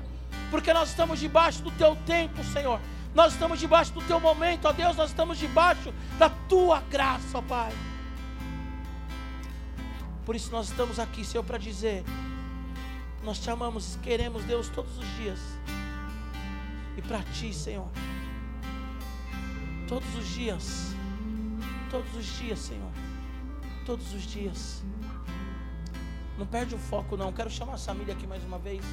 porque 0.49 0.73
nós 0.73 0.89
estamos 0.89 1.19
debaixo 1.19 1.61
do 1.61 1.71
teu 1.71 1.95
tempo, 2.05 2.43
Senhor. 2.43 2.79
Nós 3.15 3.31
estamos 3.31 3.61
debaixo 3.61 3.93
do 3.93 4.01
teu 4.01 4.19
momento, 4.19 4.67
ó 4.67 4.73
Deus, 4.73 4.97
nós 4.97 5.09
estamos 5.09 5.37
debaixo 5.37 5.93
da 6.19 6.29
tua 6.29 6.81
graça, 6.81 7.37
ó 7.37 7.41
Pai. 7.41 7.71
Por 10.25 10.35
isso 10.35 10.51
nós 10.51 10.67
estamos 10.69 10.99
aqui, 10.99 11.23
Senhor, 11.23 11.43
para 11.43 11.57
dizer: 11.57 12.03
nós 13.23 13.39
te 13.39 13.49
amamos, 13.49 13.97
queremos, 14.03 14.43
Deus, 14.43 14.67
todos 14.67 14.97
os 14.97 15.07
dias. 15.15 15.39
E 16.97 17.01
para 17.01 17.23
ti, 17.23 17.53
Senhor, 17.53 17.87
todos 19.87 20.13
os 20.15 20.27
dias, 20.27 20.93
todos 21.89 22.13
os 22.15 22.25
dias, 22.25 22.59
Senhor, 22.59 22.91
todos 23.85 24.13
os 24.13 24.23
dias. 24.23 24.83
Não 26.37 26.45
perde 26.45 26.75
o 26.75 26.77
foco, 26.77 27.15
não. 27.15 27.31
Quero 27.31 27.49
chamar 27.49 27.75
a 27.75 27.77
família 27.77 28.13
aqui 28.13 28.27
mais 28.27 28.43
uma 28.43 28.59
vez. 28.59 28.83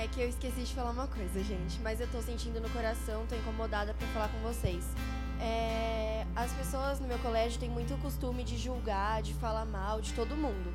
É 0.00 0.08
que 0.08 0.18
eu 0.18 0.30
esqueci 0.30 0.62
de 0.62 0.74
falar 0.74 0.92
uma 0.92 1.06
coisa, 1.06 1.44
gente, 1.44 1.78
mas 1.82 2.00
eu 2.00 2.08
tô 2.10 2.22
sentindo 2.22 2.58
no 2.58 2.70
coração, 2.70 3.26
tô 3.26 3.34
incomodada 3.34 3.92
pra 3.92 4.08
falar 4.08 4.28
com 4.28 4.38
vocês. 4.38 4.82
É, 5.38 6.24
as 6.34 6.50
pessoas 6.54 6.98
no 6.98 7.06
meu 7.06 7.18
colégio 7.18 7.60
têm 7.60 7.68
muito 7.68 7.94
costume 8.00 8.42
de 8.42 8.56
julgar, 8.56 9.20
de 9.20 9.34
falar 9.34 9.66
mal 9.66 10.00
de 10.00 10.14
todo 10.14 10.34
mundo. 10.34 10.74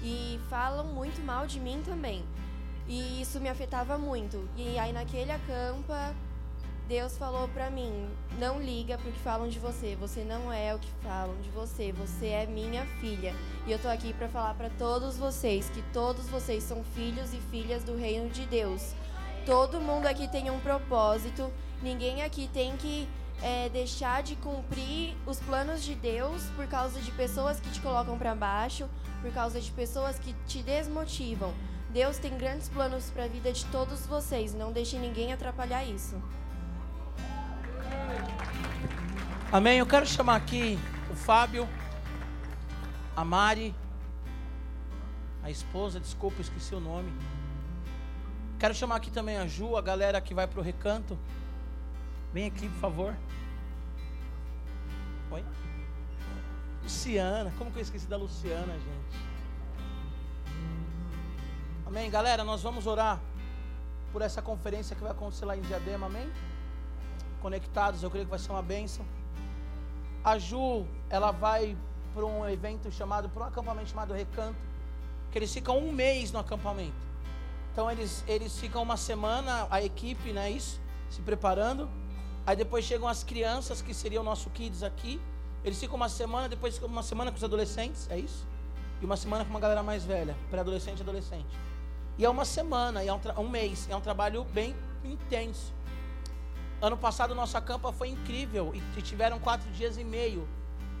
E 0.00 0.38
falam 0.48 0.86
muito 0.86 1.20
mal 1.22 1.44
de 1.44 1.58
mim 1.58 1.82
também. 1.84 2.24
E 2.86 3.20
isso 3.20 3.40
me 3.40 3.48
afetava 3.48 3.98
muito. 3.98 4.48
E 4.56 4.78
aí 4.78 4.92
naquele 4.92 5.32
acampa, 5.32 6.14
Deus 6.92 7.16
falou 7.16 7.48
pra 7.48 7.70
mim: 7.70 8.06
não 8.38 8.60
liga 8.60 8.98
pro 8.98 9.10
que 9.10 9.18
falam 9.20 9.48
de 9.48 9.58
você. 9.58 9.96
Você 9.96 10.24
não 10.24 10.52
é 10.52 10.74
o 10.74 10.78
que 10.78 10.90
falam 11.02 11.34
de 11.40 11.48
você. 11.48 11.90
Você 11.90 12.26
é 12.26 12.44
minha 12.44 12.84
filha. 13.00 13.34
E 13.66 13.72
eu 13.72 13.78
tô 13.78 13.88
aqui 13.88 14.12
pra 14.12 14.28
falar 14.28 14.52
pra 14.52 14.68
todos 14.68 15.16
vocês 15.16 15.70
que 15.70 15.80
todos 15.90 16.28
vocês 16.28 16.62
são 16.62 16.84
filhos 16.84 17.32
e 17.32 17.38
filhas 17.50 17.82
do 17.82 17.96
reino 17.96 18.28
de 18.28 18.44
Deus. 18.44 18.92
Todo 19.46 19.80
mundo 19.80 20.04
aqui 20.04 20.28
tem 20.28 20.50
um 20.50 20.60
propósito. 20.60 21.50
Ninguém 21.82 22.22
aqui 22.22 22.46
tem 22.52 22.76
que 22.76 23.08
é, 23.40 23.70
deixar 23.70 24.22
de 24.22 24.36
cumprir 24.36 25.16
os 25.26 25.40
planos 25.40 25.82
de 25.82 25.94
Deus 25.94 26.42
por 26.54 26.66
causa 26.66 27.00
de 27.00 27.10
pessoas 27.12 27.58
que 27.58 27.70
te 27.70 27.80
colocam 27.80 28.18
pra 28.18 28.34
baixo, 28.34 28.86
por 29.22 29.32
causa 29.32 29.58
de 29.58 29.70
pessoas 29.70 30.18
que 30.18 30.34
te 30.46 30.62
desmotivam. 30.62 31.54
Deus 31.88 32.18
tem 32.18 32.36
grandes 32.36 32.68
planos 32.68 33.08
para 33.08 33.24
a 33.24 33.28
vida 33.28 33.50
de 33.50 33.64
todos 33.66 34.04
vocês. 34.04 34.52
Não 34.52 34.72
deixe 34.72 34.98
ninguém 34.98 35.32
atrapalhar 35.32 35.86
isso. 35.86 36.20
Amém. 39.52 39.80
Eu 39.80 39.86
quero 39.86 40.06
chamar 40.06 40.36
aqui 40.36 40.78
o 41.10 41.14
Fábio, 41.14 41.68
a 43.14 43.22
Mari, 43.22 43.74
a 45.42 45.50
esposa, 45.50 46.00
desculpa, 46.00 46.40
esqueci 46.40 46.74
o 46.74 46.80
nome. 46.80 47.12
Quero 48.58 48.74
chamar 48.74 48.96
aqui 48.96 49.10
também 49.10 49.36
a 49.36 49.46
Ju, 49.46 49.76
a 49.76 49.82
galera 49.82 50.22
que 50.22 50.32
vai 50.32 50.46
pro 50.46 50.62
recanto. 50.62 51.18
Vem 52.32 52.46
aqui, 52.46 52.66
por 52.66 52.78
favor. 52.78 53.16
Oi? 55.30 55.44
Luciana, 56.82 57.52
como 57.58 57.70
que 57.70 57.78
eu 57.78 57.82
esqueci 57.82 58.06
da 58.06 58.16
Luciana, 58.16 58.72
gente? 58.72 59.22
Amém, 61.86 62.10
galera, 62.10 62.42
nós 62.42 62.62
vamos 62.62 62.86
orar 62.86 63.20
por 64.12 64.22
essa 64.22 64.40
conferência 64.40 64.96
que 64.96 65.02
vai 65.02 65.12
acontecer 65.12 65.44
lá 65.44 65.54
em 65.54 65.60
Diadema, 65.60 66.06
amém? 66.06 66.32
conectados, 67.42 68.02
eu 68.02 68.10
creio 68.10 68.24
que 68.24 68.30
vai 68.30 68.38
ser 68.38 68.52
uma 68.52 68.62
bênção. 68.62 69.04
A 70.24 70.38
Ju, 70.38 70.86
ela 71.10 71.32
vai 71.32 71.76
para 72.14 72.24
um 72.24 72.48
evento 72.48 72.90
chamado, 72.92 73.28
para 73.28 73.42
um 73.42 73.46
acampamento 73.46 73.90
chamado 73.90 74.14
Recanto, 74.14 74.58
que 75.32 75.38
eles 75.38 75.52
ficam 75.52 75.78
um 75.78 75.90
mês 75.90 76.30
no 76.30 76.38
acampamento. 76.38 76.94
Então 77.72 77.90
eles, 77.90 78.22
eles 78.28 78.56
ficam 78.58 78.82
uma 78.82 78.96
semana, 78.96 79.66
a 79.68 79.82
equipe, 79.82 80.32
né, 80.32 80.48
isso, 80.50 80.80
se 81.10 81.20
preparando. 81.22 81.88
Aí 82.46 82.54
depois 82.54 82.84
chegam 82.84 83.08
as 83.08 83.24
crianças, 83.24 83.82
que 83.82 83.92
seriam 83.92 84.22
o 84.22 84.24
nosso 84.24 84.48
kids 84.50 84.82
aqui. 84.82 85.20
Eles 85.64 85.80
ficam 85.80 85.96
uma 85.96 86.08
semana, 86.08 86.48
depois 86.48 86.74
ficam 86.74 86.88
uma 86.88 87.02
semana 87.02 87.30
com 87.30 87.36
os 87.36 87.44
adolescentes, 87.44 88.08
é 88.10 88.18
isso? 88.18 88.46
E 89.00 89.04
uma 89.04 89.16
semana 89.16 89.44
com 89.44 89.50
uma 89.50 89.60
galera 89.60 89.82
mais 89.82 90.04
velha, 90.04 90.36
pré-adolescente 90.50 90.98
e 90.98 91.02
adolescente. 91.02 91.56
E 92.16 92.24
é 92.24 92.28
uma 92.28 92.44
semana, 92.44 93.02
é 93.02 93.12
um, 93.12 93.20
um 93.38 93.48
mês, 93.48 93.88
é 93.90 93.96
um 93.96 94.00
trabalho 94.00 94.44
bem 94.44 94.76
intenso. 95.02 95.72
Ano 96.82 96.96
passado 96.96 97.32
nossa 97.32 97.60
campa 97.60 97.92
foi 97.92 98.08
incrível 98.08 98.72
e 98.74 99.02
tiveram 99.02 99.38
quatro 99.38 99.70
dias 99.70 99.96
e 99.96 100.02
meio. 100.02 100.48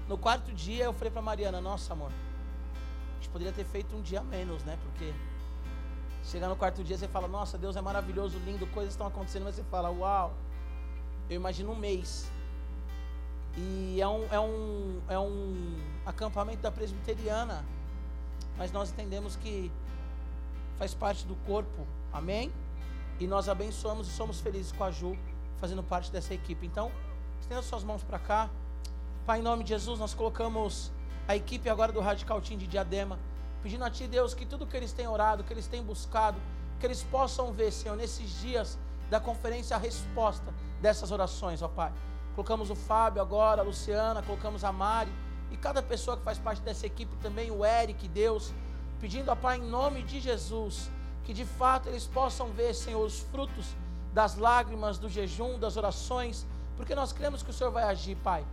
No 0.08 0.16
quarto 0.16 0.52
dia 0.52 0.84
eu 0.84 0.92
falei 0.92 1.10
para 1.10 1.20
Mariana, 1.20 1.60
nossa 1.60 1.92
amor, 1.92 2.12
a 2.12 3.14
gente 3.16 3.28
poderia 3.30 3.52
ter 3.52 3.64
feito 3.64 3.96
um 3.96 4.00
dia 4.00 4.22
menos, 4.22 4.62
né? 4.62 4.78
Porque 4.80 5.12
chegar 6.22 6.46
no 6.46 6.54
quarto 6.54 6.84
dia 6.84 6.96
você 6.96 7.08
fala, 7.08 7.26
nossa, 7.26 7.58
Deus 7.58 7.74
é 7.74 7.80
maravilhoso, 7.80 8.38
lindo, 8.46 8.64
coisas 8.68 8.92
estão 8.92 9.08
acontecendo, 9.08 9.42
mas 9.42 9.56
você 9.56 9.64
fala, 9.64 9.90
uau, 9.90 10.32
eu 11.28 11.34
imagino 11.34 11.72
um 11.72 11.76
mês. 11.76 12.30
E 13.56 14.00
é 14.00 14.06
um, 14.06 14.24
é 14.30 14.38
um, 14.38 15.00
é 15.08 15.18
um 15.18 15.80
acampamento 16.06 16.62
da 16.62 16.70
presbiteriana, 16.70 17.64
mas 18.56 18.70
nós 18.70 18.92
entendemos 18.92 19.34
que 19.34 19.68
faz 20.78 20.94
parte 20.94 21.26
do 21.26 21.34
corpo, 21.44 21.84
amém? 22.12 22.52
E 23.18 23.26
nós 23.26 23.48
abençoamos 23.48 24.06
e 24.06 24.12
somos 24.12 24.40
felizes 24.40 24.70
com 24.70 24.84
a 24.84 24.90
Ju 24.92 25.18
fazendo 25.62 25.84
parte 25.84 26.10
dessa 26.10 26.34
equipe. 26.34 26.66
Então, 26.66 26.90
estenda 27.40 27.62
suas 27.62 27.84
mãos 27.84 28.02
para 28.02 28.18
cá. 28.18 28.50
Pai, 29.24 29.38
em 29.38 29.42
nome 29.42 29.62
de 29.62 29.68
Jesus, 29.68 29.96
nós 29.96 30.12
colocamos 30.12 30.90
a 31.28 31.36
equipe 31.36 31.70
agora 31.70 31.92
do 31.92 32.00
Radical 32.00 32.40
Team 32.40 32.58
de 32.58 32.66
Diadema, 32.66 33.16
pedindo 33.62 33.84
a 33.84 33.88
Ti, 33.88 34.08
Deus, 34.08 34.34
que 34.34 34.44
tudo 34.44 34.66
que 34.66 34.76
eles 34.76 34.92
têm 34.92 35.06
orado, 35.06 35.44
que 35.44 35.52
eles 35.52 35.68
têm 35.68 35.80
buscado, 35.80 36.36
que 36.80 36.84
eles 36.84 37.04
possam 37.04 37.52
ver, 37.52 37.70
Senhor, 37.70 37.96
nesses 37.96 38.40
dias 38.40 38.76
da 39.08 39.20
conferência, 39.20 39.76
a 39.76 39.78
resposta 39.78 40.52
dessas 40.80 41.12
orações, 41.12 41.62
ó 41.62 41.68
Pai. 41.68 41.92
Colocamos 42.34 42.68
o 42.68 42.74
Fábio 42.74 43.22
agora, 43.22 43.62
a 43.62 43.64
Luciana, 43.64 44.20
colocamos 44.20 44.64
a 44.64 44.72
Mari, 44.72 45.12
e 45.52 45.56
cada 45.56 45.80
pessoa 45.80 46.16
que 46.16 46.24
faz 46.24 46.40
parte 46.40 46.60
dessa 46.62 46.86
equipe 46.86 47.14
também, 47.18 47.52
o 47.52 47.64
Eric, 47.64 48.08
Deus, 48.08 48.52
pedindo, 49.00 49.30
ó 49.30 49.36
Pai, 49.36 49.58
em 49.58 49.70
nome 49.70 50.02
de 50.02 50.18
Jesus, 50.18 50.90
que 51.22 51.32
de 51.32 51.44
fato 51.44 51.88
eles 51.88 52.04
possam 52.04 52.48
ver, 52.48 52.74
Senhor, 52.74 53.06
os 53.06 53.20
frutos 53.20 53.76
das 54.12 54.36
lágrimas, 54.36 54.98
do 54.98 55.08
jejum, 55.08 55.58
das 55.58 55.76
orações, 55.76 56.46
porque 56.76 56.94
nós 56.94 57.12
cremos 57.12 57.42
que 57.42 57.50
o 57.50 57.52
Senhor 57.52 57.70
vai 57.70 57.84
agir, 57.84 58.16
Pai, 58.16 58.44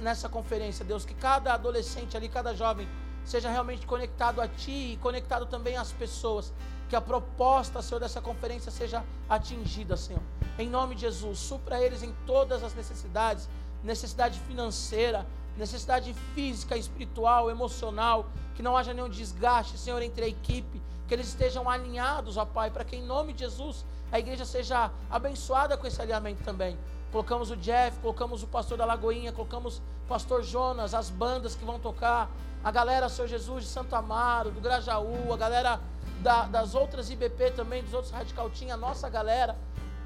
nessa 0.00 0.28
conferência, 0.28 0.84
Deus, 0.84 1.04
que 1.04 1.14
cada 1.14 1.52
adolescente 1.52 2.16
ali, 2.16 2.28
cada 2.28 2.54
jovem, 2.54 2.88
seja 3.24 3.50
realmente 3.50 3.86
conectado 3.86 4.40
a 4.40 4.48
Ti 4.48 4.92
e 4.92 4.98
conectado 5.02 5.46
também 5.46 5.76
às 5.76 5.92
pessoas, 5.92 6.52
que 6.88 6.96
a 6.96 7.00
proposta, 7.00 7.82
Senhor, 7.82 8.00
dessa 8.00 8.20
conferência 8.20 8.70
seja 8.70 9.04
atingida, 9.28 9.96
Senhor. 9.96 10.22
Em 10.58 10.68
nome 10.68 10.94
de 10.94 11.02
Jesus, 11.02 11.38
supra 11.38 11.80
eles 11.80 12.02
em 12.02 12.14
todas 12.24 12.62
as 12.62 12.74
necessidades, 12.74 13.48
necessidade 13.82 14.38
financeira, 14.40 15.26
necessidade 15.56 16.14
física, 16.34 16.76
espiritual, 16.76 17.50
emocional, 17.50 18.26
que 18.54 18.62
não 18.62 18.76
haja 18.76 18.94
nenhum 18.94 19.08
desgaste, 19.08 19.76
Senhor, 19.76 20.00
entre 20.00 20.24
a 20.24 20.28
equipe, 20.28 20.80
que 21.08 21.14
eles 21.14 21.28
estejam 21.28 21.68
alinhados, 21.68 22.36
ó 22.36 22.44
Pai, 22.44 22.70
para 22.70 22.84
que 22.84 22.96
em 22.96 23.02
nome 23.02 23.32
de 23.32 23.40
Jesus 23.40 23.84
a 24.10 24.18
igreja 24.18 24.44
seja 24.44 24.90
abençoada 25.10 25.76
com 25.76 25.86
esse 25.86 26.00
alinhamento 26.00 26.42
também. 26.44 26.78
Colocamos 27.10 27.50
o 27.50 27.56
Jeff, 27.56 27.98
colocamos 28.00 28.42
o 28.42 28.46
pastor 28.46 28.78
da 28.78 28.84
Lagoinha, 28.84 29.32
colocamos 29.32 29.78
o 29.78 30.08
pastor 30.08 30.42
Jonas, 30.42 30.94
as 30.94 31.10
bandas 31.10 31.54
que 31.54 31.64
vão 31.64 31.78
tocar, 31.78 32.30
a 32.62 32.70
galera 32.70 33.08
Senhor 33.08 33.28
Jesus 33.28 33.64
de 33.64 33.70
Santo 33.70 33.94
Amaro, 33.94 34.50
do 34.50 34.60
Grajaú, 34.60 35.32
a 35.32 35.36
galera 35.36 35.80
da, 36.20 36.46
das 36.46 36.74
outras 36.74 37.10
IBP 37.10 37.52
também, 37.52 37.82
dos 37.82 37.94
outros 37.94 38.12
Radical 38.12 38.50
Team, 38.50 38.72
a 38.72 38.76
nossa 38.76 39.08
galera, 39.08 39.56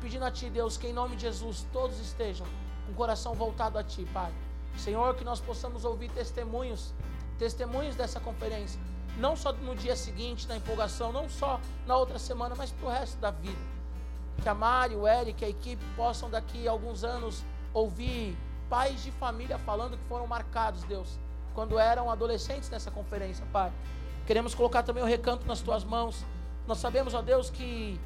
pedindo 0.01 0.24
a 0.24 0.30
Ti, 0.30 0.48
Deus, 0.48 0.76
que 0.76 0.86
em 0.86 0.92
nome 0.92 1.16
de 1.16 1.22
Jesus 1.22 1.66
todos 1.72 1.98
estejam 1.98 2.46
com 2.86 2.92
o 2.92 2.94
coração 2.94 3.34
voltado 3.34 3.78
a 3.78 3.84
Ti, 3.84 4.07
Pai. 4.12 4.32
Senhor, 4.76 5.14
que 5.14 5.24
nós 5.24 5.40
possamos 5.40 5.84
ouvir 5.84 6.11
testemunhos, 6.11 6.94
testemunhos 7.38 7.96
dessa 7.96 8.20
conferência, 8.20 8.80
não 9.18 9.36
só 9.36 9.53
no 9.53 9.74
dia 9.74 9.96
seguinte, 9.96 10.46
na 10.46 10.57
empolgação, 10.57 11.12
não 11.12 11.28
só 11.28 11.61
na 11.86 11.96
outra 11.96 12.18
semana, 12.18 12.55
mas 12.55 12.70
para 12.70 12.86
o 12.86 12.90
resto 12.90 13.18
da 13.18 13.30
vida 13.30 13.80
que 14.41 14.49
a 14.49 14.55
Mari, 14.55 14.97
o 14.97 15.07
Eric, 15.07 15.45
a 15.45 15.49
equipe 15.49 15.82
possam 15.97 16.30
daqui 16.30 16.66
a 16.66 16.70
alguns 16.70 17.05
anos 17.05 17.45
ouvir 17.72 18.36
pais 18.68 19.03
de 19.03 19.11
família 19.12 19.59
falando 19.59 19.97
que 19.97 20.05
foram 20.05 20.26
marcados, 20.26 20.82
Deus, 20.84 21.18
quando 21.55 21.78
eram 21.78 22.11
adolescentes 22.11 22.70
nessa 22.70 22.91
conferência, 22.91 23.45
Pai. 23.53 23.72
Queremos 24.26 24.55
colocar 24.55 24.82
também 24.82 25.03
o 25.03 25.07
recanto 25.07 25.47
nas 25.47 25.61
tuas 25.61 25.84
mãos. 25.84 26.24
Nós 26.66 26.78
sabemos, 26.78 27.14
ó 27.14 27.22
Deus, 27.22 27.51
que 27.51 28.01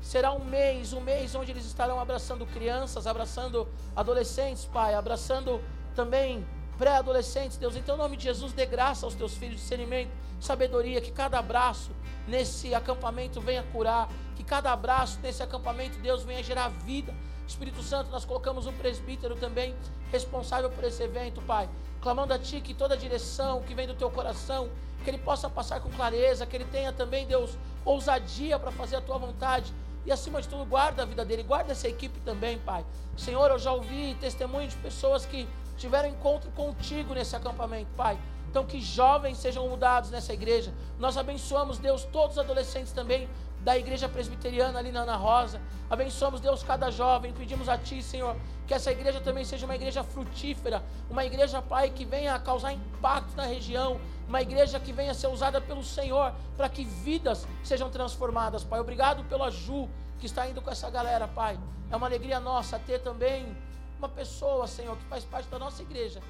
será 0.00 0.32
um 0.32 0.44
mês, 0.44 0.92
um 0.92 1.00
mês 1.00 1.34
onde 1.34 1.50
eles 1.50 1.64
estarão 1.64 1.98
abraçando 1.98 2.46
crianças, 2.46 3.06
abraçando 3.06 3.66
adolescentes, 3.94 4.66
Pai, 4.66 4.94
abraçando 4.94 5.60
também 5.94 6.46
pré-adolescentes, 6.78 7.56
Deus. 7.56 7.76
Então, 7.76 7.94
em 7.94 7.98
nome 7.98 8.16
de 8.16 8.24
Jesus, 8.24 8.52
dê 8.52 8.66
graça 8.66 9.06
aos 9.06 9.14
teus 9.14 9.34
filhos, 9.34 9.60
discernimento, 9.60 10.10
sabedoria, 10.40 11.00
que 11.00 11.10
cada 11.10 11.38
abraço 11.38 11.90
nesse 12.26 12.74
acampamento 12.74 13.40
venha 13.40 13.62
curar, 13.64 14.08
que 14.34 14.44
cada 14.44 14.72
abraço 14.72 15.18
nesse 15.22 15.42
acampamento, 15.42 15.98
Deus, 15.98 16.22
venha 16.22 16.42
gerar 16.42 16.68
vida. 16.68 17.14
Espírito 17.46 17.82
Santo, 17.82 18.10
nós 18.10 18.24
colocamos 18.24 18.66
um 18.66 18.72
presbítero 18.72 19.36
também 19.36 19.74
responsável 20.10 20.68
por 20.70 20.84
esse 20.84 21.02
evento, 21.02 21.40
Pai. 21.42 21.68
Clamando 22.00 22.34
a 22.34 22.38
Ti 22.38 22.60
que 22.60 22.74
toda 22.74 22.94
a 22.94 22.96
direção 22.96 23.62
que 23.62 23.74
vem 23.74 23.86
do 23.86 23.94
Teu 23.94 24.10
coração, 24.10 24.68
que 25.04 25.10
ele 25.10 25.18
possa 25.18 25.48
passar 25.48 25.80
com 25.80 25.88
clareza, 25.90 26.44
que 26.44 26.56
ele 26.56 26.64
tenha 26.64 26.92
também, 26.92 27.26
Deus, 27.26 27.56
ousadia 27.84 28.58
para 28.58 28.72
fazer 28.72 28.96
a 28.96 29.00
Tua 29.00 29.18
vontade. 29.18 29.72
E 30.04 30.12
acima 30.12 30.40
de 30.40 30.48
tudo, 30.48 30.64
guarda 30.64 31.02
a 31.02 31.04
vida 31.04 31.24
dele, 31.24 31.42
guarda 31.42 31.72
essa 31.72 31.88
equipe 31.88 32.20
também, 32.20 32.58
Pai. 32.58 32.84
Senhor, 33.16 33.50
eu 33.50 33.58
já 33.58 33.72
ouvi 33.72 34.16
testemunho 34.20 34.68
de 34.68 34.76
pessoas 34.76 35.24
que 35.24 35.48
tiveram 35.76 36.08
encontro 36.08 36.50
contigo 36.52 37.14
nesse 37.14 37.34
acampamento, 37.36 37.90
Pai. 37.96 38.18
Então, 38.50 38.64
que 38.64 38.80
jovens 38.80 39.38
sejam 39.38 39.68
mudados 39.68 40.10
nessa 40.10 40.32
igreja. 40.32 40.72
Nós 40.98 41.16
abençoamos, 41.16 41.78
Deus, 41.78 42.04
todos 42.04 42.36
os 42.36 42.42
adolescentes 42.42 42.92
também 42.92 43.28
da 43.60 43.76
igreja 43.76 44.08
presbiteriana 44.08 44.78
ali 44.78 44.92
na 44.92 45.00
Ana 45.00 45.16
Rosa. 45.16 45.60
Abençoamos, 45.90 46.40
Deus, 46.40 46.62
cada 46.62 46.90
jovem. 46.90 47.32
Pedimos 47.32 47.68
a 47.68 47.76
Ti, 47.76 48.02
Senhor, 48.02 48.36
que 48.66 48.72
essa 48.72 48.90
igreja 48.90 49.20
também 49.20 49.44
seja 49.44 49.66
uma 49.66 49.74
igreja 49.74 50.02
frutífera, 50.02 50.82
uma 51.10 51.24
igreja, 51.24 51.60
Pai, 51.60 51.90
que 51.90 52.04
venha 52.04 52.38
causar 52.38 52.72
impacto 52.72 53.36
na 53.36 53.44
região, 53.44 54.00
uma 54.28 54.40
igreja 54.40 54.80
que 54.80 54.92
venha 54.92 55.12
ser 55.14 55.26
usada 55.26 55.60
pelo 55.60 55.84
Senhor 55.84 56.32
para 56.56 56.68
que 56.68 56.84
vidas 56.84 57.46
sejam 57.62 57.90
transformadas, 57.90 58.64
Pai. 58.64 58.80
Obrigado 58.80 59.24
pela 59.24 59.50
Ju 59.50 59.88
que 60.18 60.26
está 60.26 60.48
indo 60.48 60.62
com 60.62 60.70
essa 60.70 60.88
galera, 60.88 61.28
Pai. 61.28 61.58
É 61.90 61.96
uma 61.96 62.06
alegria 62.06 62.40
nossa 62.40 62.78
ter 62.78 63.00
também 63.00 63.56
uma 63.98 64.08
pessoa, 64.08 64.66
Senhor, 64.66 64.96
que 64.96 65.04
faz 65.04 65.24
parte 65.24 65.48
da 65.48 65.58
nossa 65.58 65.82
igreja, 65.82 66.20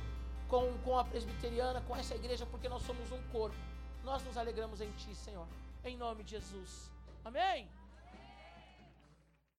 com, 0.48 0.72
com 0.84 0.98
a 0.98 1.04
presbiteriana, 1.04 1.80
com 1.82 1.96
essa 1.96 2.14
igreja, 2.14 2.46
porque 2.46 2.68
nós 2.68 2.82
somos 2.82 3.10
um 3.12 3.22
corpo. 3.32 3.56
Nós 4.04 4.22
nos 4.24 4.36
alegramos 4.36 4.80
em 4.80 4.90
Ti, 4.92 5.14
Senhor. 5.14 5.46
Em 5.84 5.96
nome 5.96 6.22
de 6.22 6.32
Jesus. 6.32 6.90
Amém. 7.24 7.68